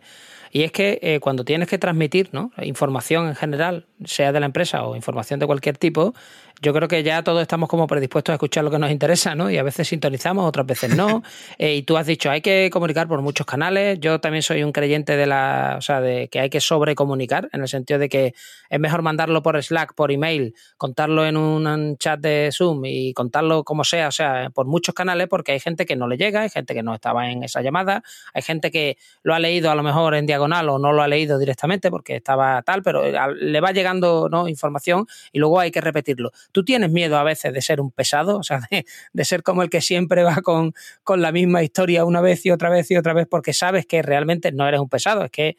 [0.56, 2.50] y es que eh, cuando tienes que transmitir ¿no?
[2.62, 6.14] información en general, sea de la empresa o información de cualquier tipo,
[6.62, 9.50] yo creo que ya todos estamos como predispuestos a escuchar lo que nos interesa, ¿no?
[9.50, 11.22] Y a veces sintonizamos, otras veces no.
[11.58, 13.98] Eh, y tú has dicho, hay que comunicar por muchos canales.
[14.00, 17.62] Yo también soy un creyente de la, o sea, de que hay que sobrecomunicar, en
[17.62, 18.34] el sentido de que
[18.68, 23.64] es mejor mandarlo por Slack, por email, contarlo en un chat de Zoom y contarlo
[23.64, 26.50] como sea, o sea, por muchos canales, porque hay gente que no le llega, hay
[26.50, 28.02] gente que no estaba en esa llamada,
[28.34, 31.08] hay gente que lo ha leído a lo mejor en diagonal o no lo ha
[31.08, 33.02] leído directamente porque estaba tal, pero
[33.34, 34.48] le va llegando ¿no?
[34.48, 36.30] información y luego hay que repetirlo.
[36.52, 38.38] ¿Tú tienes miedo a veces de ser un pesado?
[38.38, 38.60] O sea,
[39.12, 42.50] de, ser como el que siempre va con, con la misma historia una vez y
[42.50, 45.56] otra vez y otra vez porque sabes que realmente no eres un pesado, es que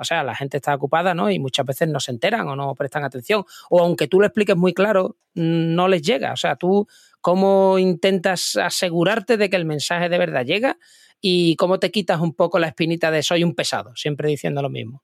[0.00, 1.30] O sea, la gente está ocupada, ¿no?
[1.30, 3.44] Y muchas veces no se enteran o no prestan atención.
[3.68, 6.32] O aunque tú lo expliques muy claro, no les llega.
[6.32, 6.86] O sea, tú
[7.20, 10.78] cómo intentas asegurarte de que el mensaje de verdad llega
[11.20, 14.70] y cómo te quitas un poco la espinita de soy un pesado, siempre diciendo lo
[14.70, 15.02] mismo.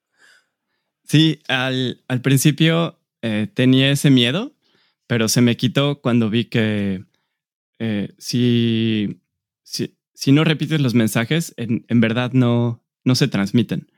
[1.03, 4.55] Sí, al, principio eh, tenía ese miedo,
[5.07, 7.03] pero se me quitó cuando vi que
[7.79, 9.21] eh, si,
[9.63, 13.91] si, no repites los mensajes, en, verdad no, no se transmiten.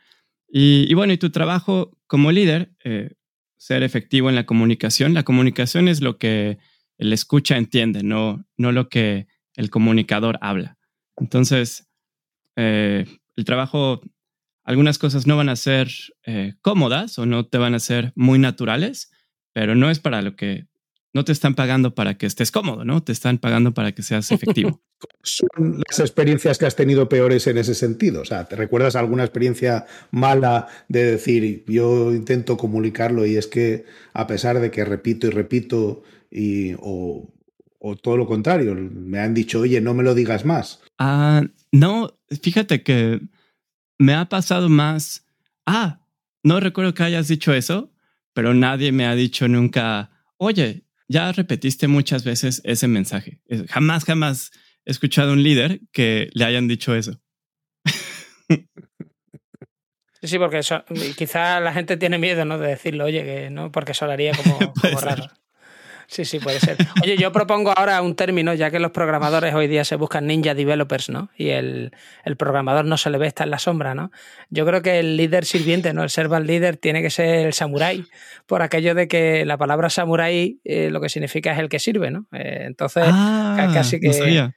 [0.49, 3.11] Y, bueno, y tu trabajo como líder, eh,
[3.57, 5.13] ser efectivo en la comunicación.
[5.13, 6.57] La comunicación es lo que
[6.97, 10.77] el escucha entiende, no, no lo que el comunicador habla.
[11.17, 11.86] Entonces,
[12.57, 13.05] eh,
[13.37, 14.01] el trabajo,
[14.65, 15.89] algunas cosas no van a ser
[16.61, 19.11] cómodas o no te van a ser muy naturales,
[19.53, 20.67] pero no es para lo que
[21.17, 23.01] no te están pagando para que estés cómodo, ¿no?
[23.01, 24.81] Te están pagando para que seas efectivo.
[25.23, 28.21] ¿Son las experiencias que has tenido peores en ese sentido?
[28.21, 33.85] O sea, ¿te recuerdas alguna experiencia mala de decir, yo intento comunicarlo y es que
[34.13, 37.27] a pesar de que repito y repito y, o,
[38.01, 40.81] todo lo contrario, me han dicho, oye, no me lo digas más?
[40.97, 43.21] Ah, no, fíjate que
[43.97, 45.25] me ha pasado más,
[45.65, 45.99] ah,
[46.43, 47.91] no recuerdo que hayas dicho eso,
[48.33, 53.41] pero nadie me ha dicho nunca, oye, ya repetiste muchas veces ese mensaje.
[53.69, 54.51] Jamás, jamás
[54.85, 57.21] he escuchado a un líder que le hayan dicho eso.
[60.23, 60.83] Sí, porque eso,
[61.15, 62.57] quizá la gente tiene miedo ¿no?
[62.57, 65.25] de decirlo, oye, que no, porque sonaría como, como raro.
[66.07, 66.77] Sí, sí, puede ser.
[67.03, 70.53] Oye, yo propongo ahora un término, ya que los programadores hoy día se buscan ninja
[70.53, 71.29] developers, ¿no?
[71.37, 71.91] Y el,
[72.37, 74.11] programador no se le ve, está en la sombra, ¿no?
[74.49, 76.03] Yo creo que el líder sirviente, ¿no?
[76.03, 78.05] El servant leader tiene que ser el samurái,
[78.45, 82.09] por aquello de que la palabra samurái eh, lo que significa es el que sirve,
[82.09, 82.25] ¿no?
[82.31, 84.55] Eh, entonces, ah, casi que,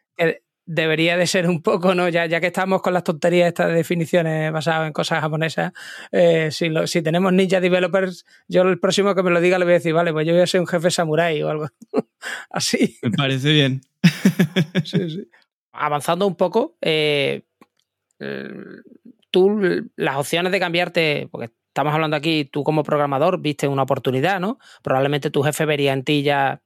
[0.73, 2.09] debería de ser un poco, ¿no?
[2.09, 5.73] Ya, ya que estamos con las tonterías, estas definiciones basadas en cosas japonesas,
[6.13, 9.73] eh, si, si tenemos ninja developers, yo el próximo que me lo diga le voy
[9.73, 11.67] a decir, vale, pues yo voy a ser un jefe samurái o algo
[12.51, 12.97] así.
[13.03, 13.81] Me parece bien.
[14.85, 15.29] sí, sí.
[15.73, 17.43] Avanzando un poco, eh,
[19.33, 19.61] tú
[19.97, 24.61] las opciones de cambiarte, porque estamos hablando aquí, tú como programador viste una oportunidad, ¿no?
[24.85, 26.63] Probablemente tu jefe vería en ti ya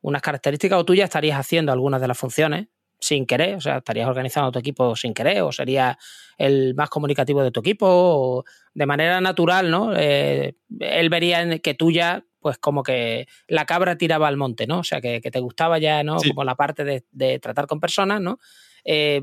[0.00, 2.66] unas características o tú ya estarías haciendo algunas de las funciones
[2.98, 5.98] sin querer, o sea, estarías organizando tu equipo sin querer, o sería
[6.38, 9.92] el más comunicativo de tu equipo, o de manera natural, ¿no?
[9.96, 14.80] Eh, él vería que tú ya, pues como que la cabra tiraba al monte, ¿no?
[14.80, 16.16] O sea, que, te gustaba ya, ¿no?
[16.16, 18.38] Como la parte de, tratar con personas, ¿no?
[18.84, 19.22] Eh,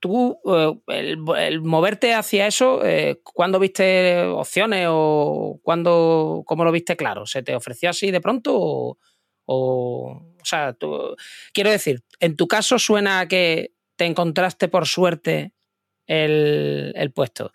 [0.00, 2.80] tú, eh, el, moverte hacia eso,
[3.22, 7.26] ¿cuándo viste opciones o cuándo, cómo lo viste claro?
[7.26, 8.98] ¿Se te ofreció así de pronto o,
[9.44, 10.76] o, o sea,
[11.52, 15.52] quiero decir, en tu caso suena a que te encontraste por suerte
[16.06, 17.52] el, puesto.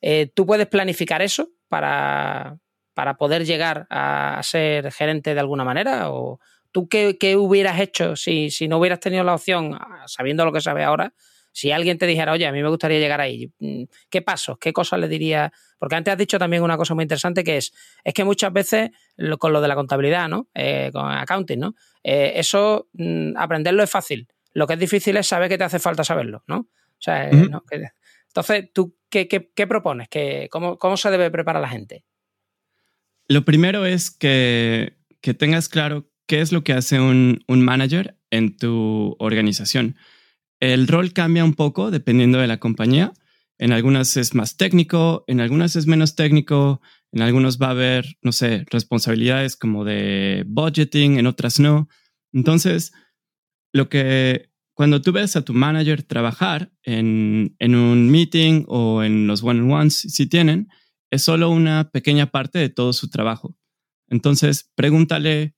[0.00, 2.58] Eh, ¿Tú puedes planificar eso para,
[2.94, 6.10] para, poder llegar a ser gerente de alguna manera?
[6.10, 6.40] ¿O
[6.72, 10.60] tú qué, qué hubieras hecho si, si, no hubieras tenido la opción, sabiendo lo que
[10.60, 11.14] sabes ahora,
[11.56, 14.74] si alguien te dijera, oye, a mí me gustaría llegar ahí, mm, ¿qué pasos, qué
[14.74, 15.50] cosas le diría?
[15.78, 17.72] Porque antes has dicho también una cosa muy interesante que es,
[18.04, 18.90] es que muchas veces
[19.38, 20.50] con lo de la contabilidad, ¿no?
[20.52, 21.74] Eh, con accounting, ¿no?
[22.04, 24.28] Eh, eso, mm, aprenderlo es fácil.
[24.52, 26.58] Lo que es difícil es saber que te hace falta saberlo, ¿no?
[26.58, 27.48] O sea, eh,
[28.26, 29.26] entonces, ¿tú qué,
[29.66, 30.08] propones?
[30.50, 32.04] cómo, cómo, se debe preparar la gente?
[33.28, 38.18] Lo primero es que, que tengas claro qué es lo que hace un, un manager
[38.30, 39.96] en tu organización.
[40.60, 43.12] El rol cambia un poco dependiendo de la compañía.
[43.58, 46.80] En algunas es más técnico, en algunas es menos técnico,
[47.12, 51.88] en algunos va a haber, no sé, responsabilidades como de budgeting, en otras no.
[52.32, 52.92] Entonces,
[53.72, 59.42] lo que cuando tú ves a tu manager trabajar en, un meeting o en los
[59.42, 60.68] one-on-ones, si tienen,
[61.10, 63.56] es solo una pequeña parte de todo su trabajo.
[64.08, 65.56] Entonces, pregúntale,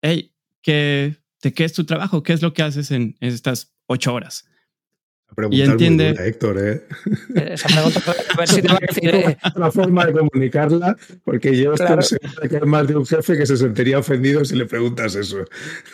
[0.00, 2.22] hey, ¿qué, ¿de qué es tu trabajo?
[2.22, 4.48] ¿Qué es lo que haces en estas ocho horas.
[5.50, 6.14] y entiende.
[6.18, 6.82] Héctor, ¿eh?
[7.34, 8.00] Esa pregunta,
[8.32, 9.14] a ver si te va a decir.
[9.14, 9.36] Eh.
[9.54, 13.46] Una forma de comunicarla, porque yo estoy seguro que hay más de un jefe que
[13.46, 15.44] se sentiría ofendido si le preguntas eso.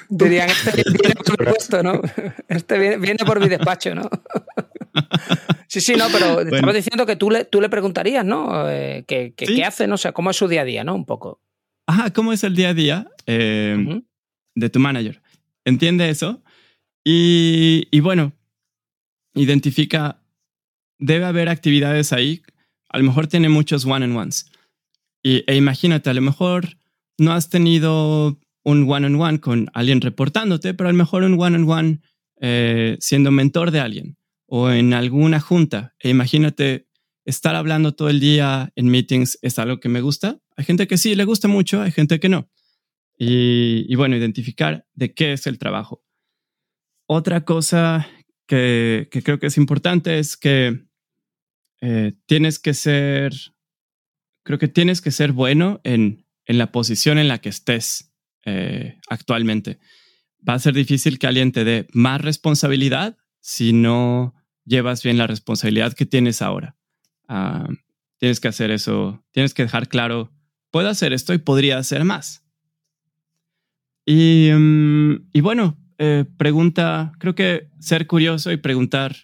[0.08, 2.00] Dirían, este viene por puesto, ¿no?
[2.48, 4.08] Este viene, por mi despacho, ¿no?
[5.68, 8.68] Sí, sí, no, pero estamos diciendo que tú le, tú le preguntarías, ¿no?
[8.68, 9.86] Eh, ¿Qué, hace?
[9.86, 10.94] No sé, ¿cómo es su día a día, no?
[10.94, 11.40] Un poco.
[11.86, 14.02] Ajá, ¿cómo es el día a día eh,
[14.54, 15.22] de tu manager?
[15.64, 16.41] ¿Entiende eso?
[17.04, 18.32] Y, bueno,
[19.34, 20.22] identifica,
[20.98, 22.42] debe haber actividades ahí.
[22.88, 24.50] A lo mejor tiene muchos one-on-ones.
[25.24, 26.76] E imagínate, a lo mejor
[27.18, 32.00] no has tenido un one-on-one con alguien reportándote, pero a lo mejor un one-on-one
[32.40, 35.94] eh, siendo mentor de alguien o en alguna junta.
[36.00, 36.88] E imagínate
[37.24, 40.40] estar hablando todo el día en meetings es algo que me gusta.
[40.56, 42.50] Hay gente que sí le gusta mucho, hay gente que no.
[43.16, 46.02] Y, bueno, identificar de qué es el trabajo.
[47.06, 48.08] Otra cosa
[48.46, 50.84] que, creo que es importante es que
[51.80, 53.32] eh, tienes que ser,
[54.44, 58.12] creo que tienes que ser bueno en, la posición en la que estés
[58.44, 59.78] eh, actualmente.
[60.46, 64.34] Va a ser difícil que alguien te dé más responsabilidad si no
[64.64, 66.76] llevas bien la responsabilidad que tienes ahora.
[67.28, 67.68] Ah,
[68.18, 70.30] tienes que hacer eso, tienes que dejar claro,
[70.70, 72.44] puedo hacer esto y podría hacer más.
[74.04, 79.14] Y, mm, bueno, eh, pregunta, creo que ser curioso y preguntar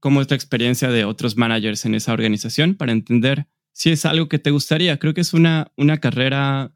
[0.00, 4.28] cómo es la experiencia de otros managers en esa organización para entender si es algo
[4.28, 4.98] que te gustaría.
[4.98, 6.74] Creo que es una, una carrera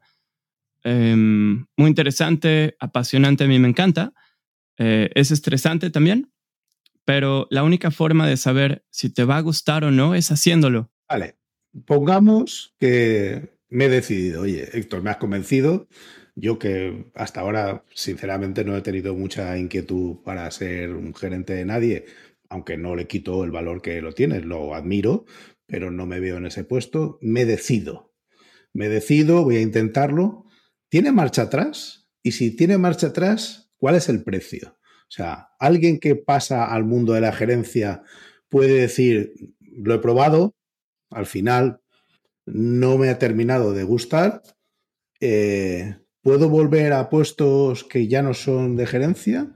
[0.83, 4.13] em, muy interesante, apasionante, a mí me encanta.
[4.79, 6.33] Eh, es estresante también,
[7.05, 10.91] pero la única forma de saber si te va a gustar o no es haciéndolo.
[11.07, 11.37] Vale,
[11.85, 15.87] pongamos que me he decidido, oye, Héctor, me has convencido.
[16.35, 21.65] Yo que hasta ahora, sinceramente, no he tenido mucha inquietud para ser un gerente de
[21.65, 22.05] nadie,
[22.49, 25.25] aunque no le quito el valor que lo tiene, lo admiro,
[25.65, 27.17] pero no me veo en ese puesto.
[27.21, 28.13] Me decido.
[28.73, 30.45] Me decido, voy a intentarlo.
[30.89, 32.09] ¿Tiene marcha atrás?
[32.21, 34.77] Y si tiene marcha atrás, ¿cuál es el precio?
[35.07, 38.03] O sea, alguien que pasa al mundo de la gerencia
[38.49, 40.55] puede decir, lo he probado,
[41.11, 41.81] al final
[42.45, 44.41] no me ha terminado de gustar,
[45.19, 49.55] eh, puedo volver a puestos que ya no son de gerencia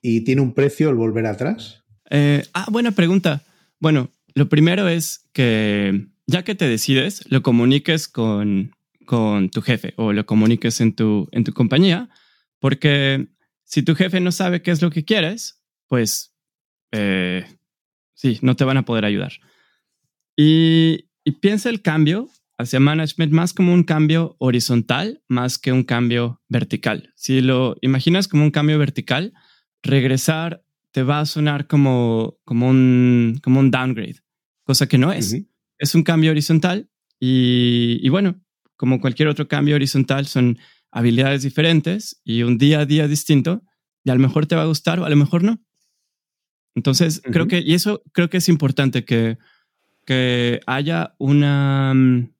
[0.00, 1.84] y tiene un precio el volver atrás.
[2.10, 3.44] Eh, ah, buena pregunta.
[3.78, 8.72] Bueno, lo primero es que ya que te decides, lo comuniques con,
[9.06, 12.08] con tu jefe o lo comuniques en tu, en tu compañía,
[12.58, 13.28] porque
[13.62, 16.34] si tu jefe no sabe qué es lo que quieres, pues
[16.90, 17.46] eh,
[18.14, 19.34] sí, no te van a poder ayudar.
[20.36, 21.04] Y,
[21.40, 22.28] piensa el cambio
[22.62, 27.12] hacia management más como un cambio horizontal más que un cambio vertical.
[27.16, 29.32] Si lo imaginas como un cambio vertical,
[29.82, 34.16] regresar te va a sonar como, como, un, como un downgrade,
[34.64, 35.36] cosa que no es.
[35.78, 36.88] Es un cambio horizontal
[37.18, 38.40] y, y, bueno,
[38.76, 40.58] como cualquier otro cambio horizontal, son
[40.90, 43.64] habilidades diferentes y un día a día distinto
[44.04, 45.60] y a lo mejor te va a gustar o a lo mejor no.
[46.74, 49.38] Entonces, creo que, y eso creo que es importante que,
[50.06, 52.31] que haya una, mm,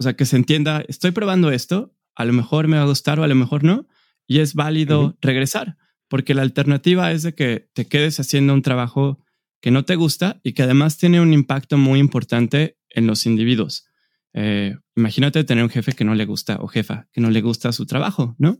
[0.00, 3.20] o sea, que se entienda, estoy probando esto, a lo mejor me va a gustar
[3.20, 3.86] o a lo mejor no,
[4.26, 5.76] y es válido regresar,
[6.08, 9.22] porque la alternativa es de que te quedes haciendo un trabajo
[9.60, 13.88] que no te gusta y que además tiene un impacto muy importante en los individuos.
[14.32, 17.70] Eh, imagínate tener un jefe que no le gusta o jefa que no le gusta
[17.72, 18.56] su trabajo, ¿no?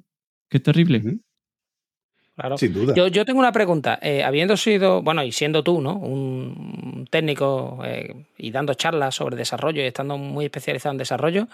[0.51, 1.20] Qué terrible.
[2.41, 2.57] Claro.
[2.57, 2.95] Sin duda.
[2.95, 3.99] Yo, tengo una pregunta.
[4.01, 5.97] Eh, habiendo sido, bueno, y siendo tú, ¿no?
[5.97, 11.49] Un técnico eh, y dando charlas sobre desarrollo y estando muy especializado en desarrollo,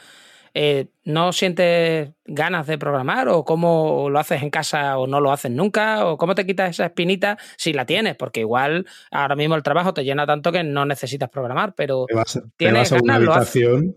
[1.04, 5.50] ¿no sientes ganas de programar o cómo lo haces en casa o no lo haces
[5.50, 6.06] nunca?
[6.06, 8.16] ¿O cómo te quitas esa espinita si la tienes?
[8.16, 12.06] Porque igual ahora mismo el trabajo te llena tanto que no necesitas programar, pero
[12.56, 13.96] tienes una habitación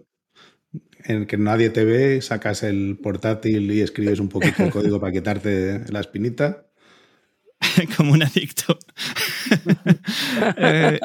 [1.04, 5.12] en que nadie te ve, sacas el portátil y escribes un poquito de código para
[5.12, 6.69] quitarte la espinita.
[7.98, 8.78] Como un adicto.
[10.58, 11.00] Eh,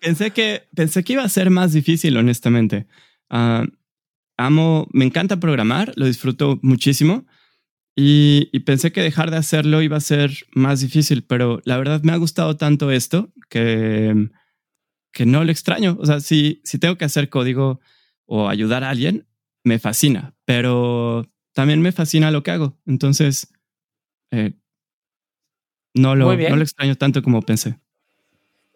[0.00, 2.86] pensé, que, pensé que iba a ser más difícil, honestamente.
[3.28, 3.64] Ah,
[4.36, 7.26] amo, me encanta programar, lo disfruto muchísimo.
[7.96, 12.12] Y, pensé que dejar de hacerlo iba a ser más difícil, pero la verdad me
[12.12, 14.30] ha gustado tanto esto que,
[15.12, 15.96] que no lo extraño.
[16.00, 17.80] O sea, si, si tengo que hacer código
[18.26, 19.26] o ayudar a alguien,
[19.64, 22.78] me fascina, pero también me fascina lo que hago.
[22.86, 23.52] Entonces,
[24.30, 24.52] eh,
[25.94, 27.78] no, lo, no lo extraño tanto como pensé.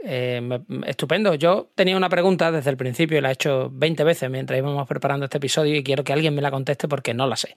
[0.06, 0.42] Eh,
[0.86, 1.34] estupendo.
[1.34, 4.86] Yo tenía una pregunta desde el principio y la he hecho 20 veces mientras íbamos
[4.86, 7.56] preparando este episodio y quiero que alguien me la conteste porque no la sé.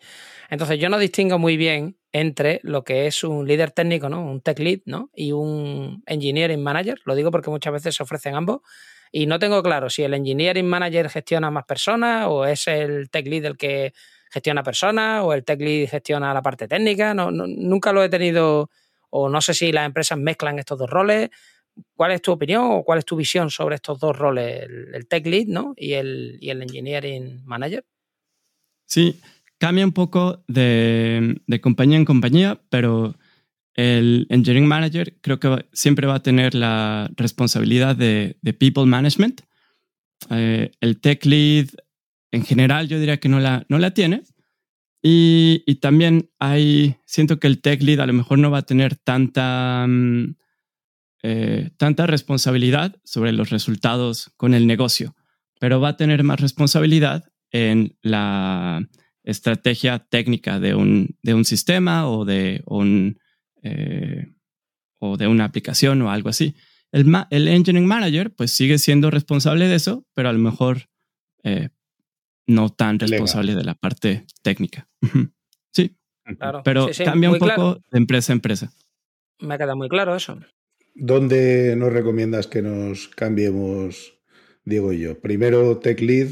[0.49, 4.23] Entonces, yo no distingo muy bien entre lo que es un líder técnico, ¿no?
[4.23, 5.09] Un tech lead, ¿no?
[5.13, 7.01] Y un engineering manager.
[7.03, 8.61] Lo digo porque muchas veces se ofrecen ambos.
[9.11, 13.27] Y no tengo claro si el engineering manager gestiona más personas o es el tech
[13.27, 13.93] lead el que
[14.31, 17.13] gestiona personas o el tech lead gestiona la parte técnica.
[17.13, 18.69] No, nunca lo he tenido
[19.09, 21.29] o no sé si las empresas mezclan estos dos roles.
[21.95, 25.25] ¿Cuál es tu opinión o cuál es tu visión sobre estos dos roles, el, tech
[25.27, 25.73] lead ¿no?
[25.77, 27.85] y, el, y el engineering manager?
[28.85, 29.19] Sí,
[29.59, 33.15] cambia un poco de, de compañía en compañía, pero
[33.77, 39.41] el engineering manager creo que siempre va a tener la responsabilidad de, people management.
[40.31, 41.67] Eh, el tech lead
[42.31, 44.23] en general yo diría que no la, no la tiene.
[45.09, 48.97] Y, también hay, siento que el tech lead a lo mejor no va a tener
[48.97, 50.35] tanta, mm,
[51.23, 55.15] eh, tanta responsabilidad sobre los resultados con el negocio,
[55.61, 58.85] pero va a tener más responsabilidad en la
[59.23, 63.17] estrategia técnica de un, de un sistema o de, un,
[63.63, 64.33] eh,
[64.99, 66.53] o de una aplicación o algo así.
[66.91, 70.89] El, el, engineering manager pues sigue siendo responsable de eso, pero a lo mejor
[71.43, 71.69] eh,
[72.47, 74.87] no tan responsable de la parte técnica.
[75.71, 75.95] sí,
[76.63, 78.71] pero cambia un poco de empresa a empresa.
[79.39, 80.39] Me queda muy claro eso.
[80.95, 84.19] ¿Dónde nos recomiendas que nos cambiemos,
[84.65, 85.19] Diego y yo?
[85.19, 86.29] Primero Tech Lead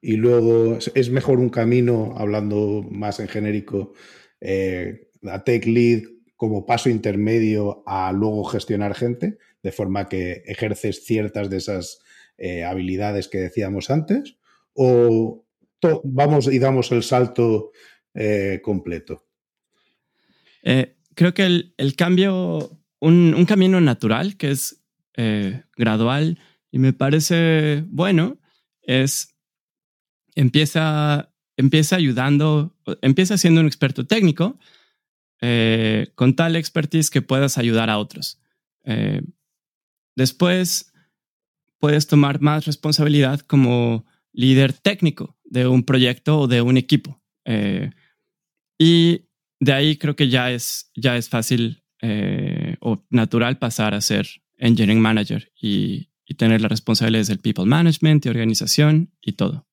[0.00, 3.92] y luego es mejor un camino, hablando más en genérico,
[4.40, 6.04] eh, a Tech Lead
[6.36, 11.98] como paso intermedio a luego gestionar gente, de forma que ejerces ciertas de esas
[12.38, 14.36] eh, habilidades que decíamos antes,
[14.72, 15.44] o
[16.04, 17.72] vamos y damos el salto
[18.14, 19.26] eh, completo.
[21.14, 24.82] creo que el, cambio, un, camino natural que es
[25.76, 26.38] gradual
[26.70, 28.38] y me parece bueno,
[28.82, 29.34] es
[30.38, 34.58] empieza, empieza ayudando, empieza siendo un experto técnico
[35.40, 38.40] eh, con tal expertise que puedas ayudar a otros.
[38.84, 39.22] Eh,
[40.14, 40.92] después
[41.78, 47.22] puedes tomar más responsabilidad como líder técnico de un proyecto o de un equipo.
[47.44, 47.90] Eh,
[48.78, 49.22] y
[49.60, 51.82] de ahí creo que ya es, ya es fácil
[52.80, 58.24] o natural pasar a ser engineering manager y, y tener las responsabilidades del people management
[58.26, 59.67] y organización y todo.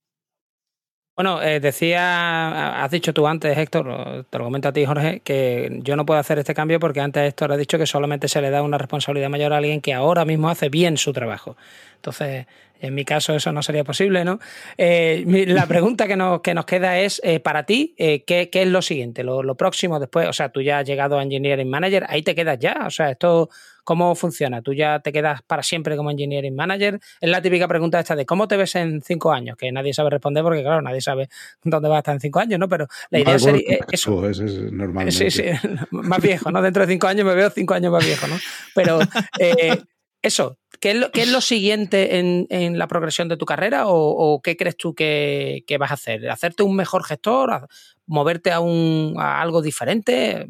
[1.15, 5.79] Bueno, eh, decía, has dicho tú antes, Héctor, te lo comento a ti, Jorge, que
[5.81, 8.49] yo no puedo hacer este cambio porque antes Héctor ha dicho que solamente se le
[8.49, 11.55] da una responsabilidad mayor a alguien que ahora mismo hace bien su trabajo.
[11.95, 12.47] Entonces,
[12.81, 14.39] en mi caso eso no sería posible, ¿no?
[14.77, 18.81] Eh, la pregunta que nos, que nos queda es, eh, para ti, ¿qué, es lo
[18.81, 19.23] siguiente?
[19.23, 22.35] Lo, lo, próximo después, o sea, tú ya has llegado a Engineering Manager, ahí te
[22.35, 23.49] quedas ya, o sea, esto
[23.85, 24.63] ¿Cómo funciona?
[24.63, 26.99] ¿Tú ya te quedas para siempre como engineering manager?
[27.21, 29.55] Es la típica pregunta esta de ¿cómo te ves en cinco años?
[29.55, 31.29] Que nadie sabe responder porque, claro, nadie sabe
[31.63, 32.67] dónde vas a estar en cinco años, ¿no?
[32.67, 34.27] Pero la idea sería eh, eso.
[34.27, 35.11] Es, normal.
[35.11, 35.43] Sí, sí,
[35.91, 36.63] más viejo, ¿no?
[36.63, 38.35] Dentro de cinco años me veo cinco años más viejo, ¿no?
[38.73, 38.99] Pero
[39.39, 39.79] eh,
[40.21, 44.41] eso, ¿Qué es, lo, ¿Qué es, lo, siguiente en, la progresión de tu carrera o,
[44.43, 46.29] qué crees tú que, vas a hacer?
[46.29, 47.67] ¿Hacerte un mejor gestor?
[48.07, 50.47] ¿Moverte a, un, a algo diferente?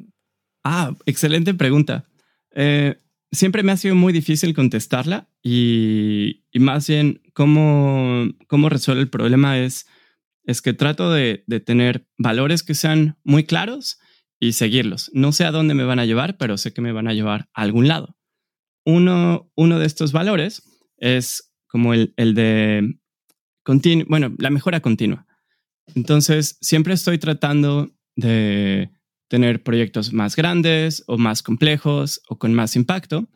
[0.63, 2.05] Ah, excelente pregunta.
[2.51, 2.95] Eh,
[3.31, 9.59] siempre me ha sido muy difícil contestarla y, más bien cómo, cómo resuelve el problema
[9.59, 9.87] es,
[10.43, 13.99] es que trato de, tener valores que sean muy claros
[14.39, 15.11] y seguirlos.
[15.13, 17.49] No sé a dónde me van a llevar, pero sé que me van a llevar
[17.53, 18.17] a algún lado.
[18.85, 20.63] Uno, uno de estos valores
[20.97, 22.95] es como el, el de,
[24.07, 25.25] bueno, la mejora continua.
[25.95, 28.89] Entonces, siempre estoy tratando de
[29.27, 33.27] tener proyectos más grandes o más complejos o con más impacto.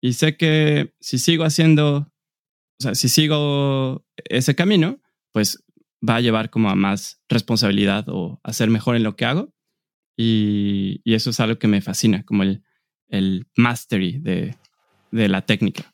[0.00, 5.00] Y sé que si sigo haciendo, o sea, si sigo ese camino,
[5.32, 5.64] pues
[6.06, 9.52] va a llevar como a más responsabilidad o a ser mejor en lo que hago.
[10.16, 12.62] Y, eso es algo que me fascina, como el,
[13.08, 14.56] el mastery de,
[15.10, 15.92] de la técnica.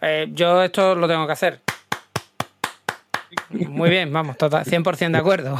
[0.00, 1.60] Eh, yo esto lo tengo que hacer.
[3.50, 5.58] Muy bien, vamos, 100% de acuerdo.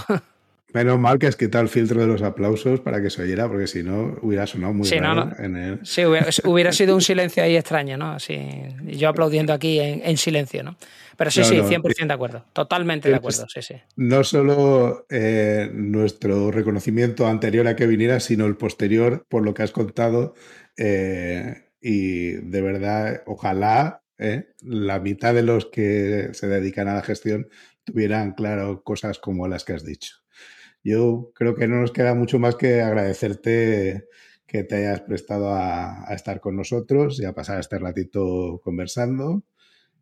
[0.73, 3.67] Menos mal que has quitado el filtro de los aplausos para que se oyera, porque
[3.67, 5.81] si no hubiera sonado muy sí, raro en el...
[5.83, 6.03] Sí,
[6.45, 8.13] hubiera, sido un silencio ahí extraño, ¿no?
[8.13, 8.39] Así,
[8.85, 10.77] yo aplaudiendo aquí en, silencio, ¿no?
[11.17, 12.45] Pero sí, sí, 100% de acuerdo.
[12.53, 13.75] Totalmente de acuerdo, sí, sí.
[13.97, 19.63] No solo eh, nuestro reconocimiento anterior a que viniera, sino el posterior, por lo que
[19.63, 20.35] has contado.
[20.77, 27.03] Eh, y de verdad, ojalá eh, la mitad de los que se dedican a la
[27.03, 27.49] gestión
[27.85, 30.22] tuvieran claro cosas como las que has dicho.
[30.85, 34.09] Yo creo que no nos queda mucho más que agradecerte
[34.47, 39.45] que te hayas prestado a, estar con nosotros y a pasar este ratito conversando.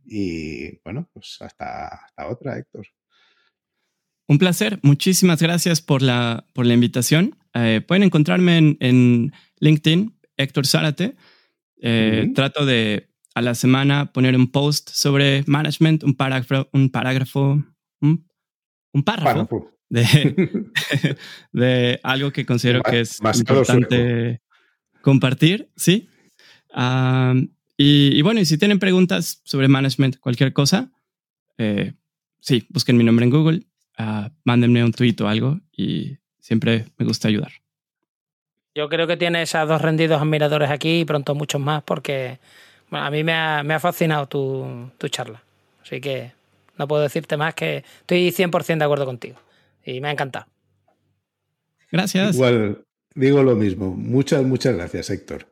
[0.04, 2.86] Y bueno, pues hasta, otra, Héctor.
[4.26, 4.80] Un placer.
[4.82, 7.36] Muchísimas gracias por la, por la invitación.
[7.54, 11.14] Eh, pueden encontrarme en, LinkedIn, Héctor Zárate.
[11.82, 17.62] Eh, trato de a la semana poner un post sobre management, un parágrafo, un parágrafo,
[18.00, 19.70] un, párrafo
[21.52, 24.40] de, algo que considero que es importante
[25.02, 26.08] compartir, ¿sí?
[27.76, 30.90] y, bueno, y si tienen preguntas sobre management, cualquier cosa,
[31.58, 31.94] eh,
[32.38, 33.62] sí, busquen mi nombre en Google,
[33.98, 37.50] uh, mándenme un tweet o algo y siempre me gusta ayudar.
[38.76, 42.38] Yo creo que tienes a dos rendidos admiradores aquí y pronto muchos más porque
[42.92, 45.42] a mí me ha, fascinado tu, tu charla.
[45.82, 46.30] Así que
[46.78, 49.36] no puedo decirte más que estoy 100% de acuerdo contigo
[49.84, 50.46] y me ha encantado.
[51.90, 52.36] Gracias.
[52.36, 53.90] Igual digo lo mismo.
[53.90, 55.46] Muchas, muchas gracias, Héctor.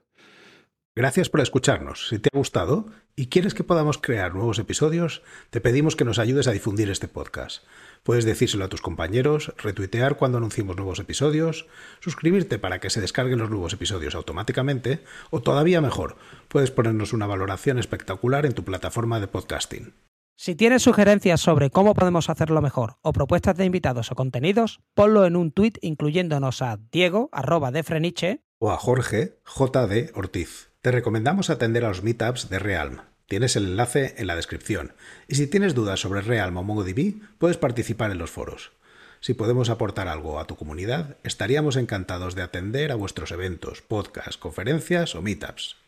[0.99, 2.09] Gracias por escucharnos.
[2.09, 6.19] Si te ha gustado y quieres que podamos crear nuevos episodios, te pedimos que nos
[6.19, 7.63] ayudes a difundir este podcast.
[8.03, 11.67] Puedes decírselo a tus compañeros, retuitear cuando anunciemos nuevos episodios,
[12.01, 16.17] suscribirte para que se descarguen los nuevos episodios automáticamente o todavía mejor,
[16.49, 19.95] puedes ponernos una valoración espectacular en tu plataforma de podcasting.
[20.41, 25.27] Si tienes sugerencias sobre cómo podemos hacerlo mejor o propuestas de invitados o contenidos, ponlo
[25.27, 30.71] en un tuit incluyéndonos a Diego, arroba de Freniche, o a Jorge, JD Ortiz.
[30.81, 33.01] Te recomendamos atender a los meetups de Realm.
[33.27, 34.93] Tienes el enlace en la descripción.
[35.27, 38.71] Y si tienes dudas sobre Realm o MongoDB, puedes participar en los foros.
[39.19, 44.39] Si podemos aportar algo a tu comunidad, estaríamos encantados de atender a vuestros eventos, podcasts,
[44.39, 45.88] conferencias o meetups.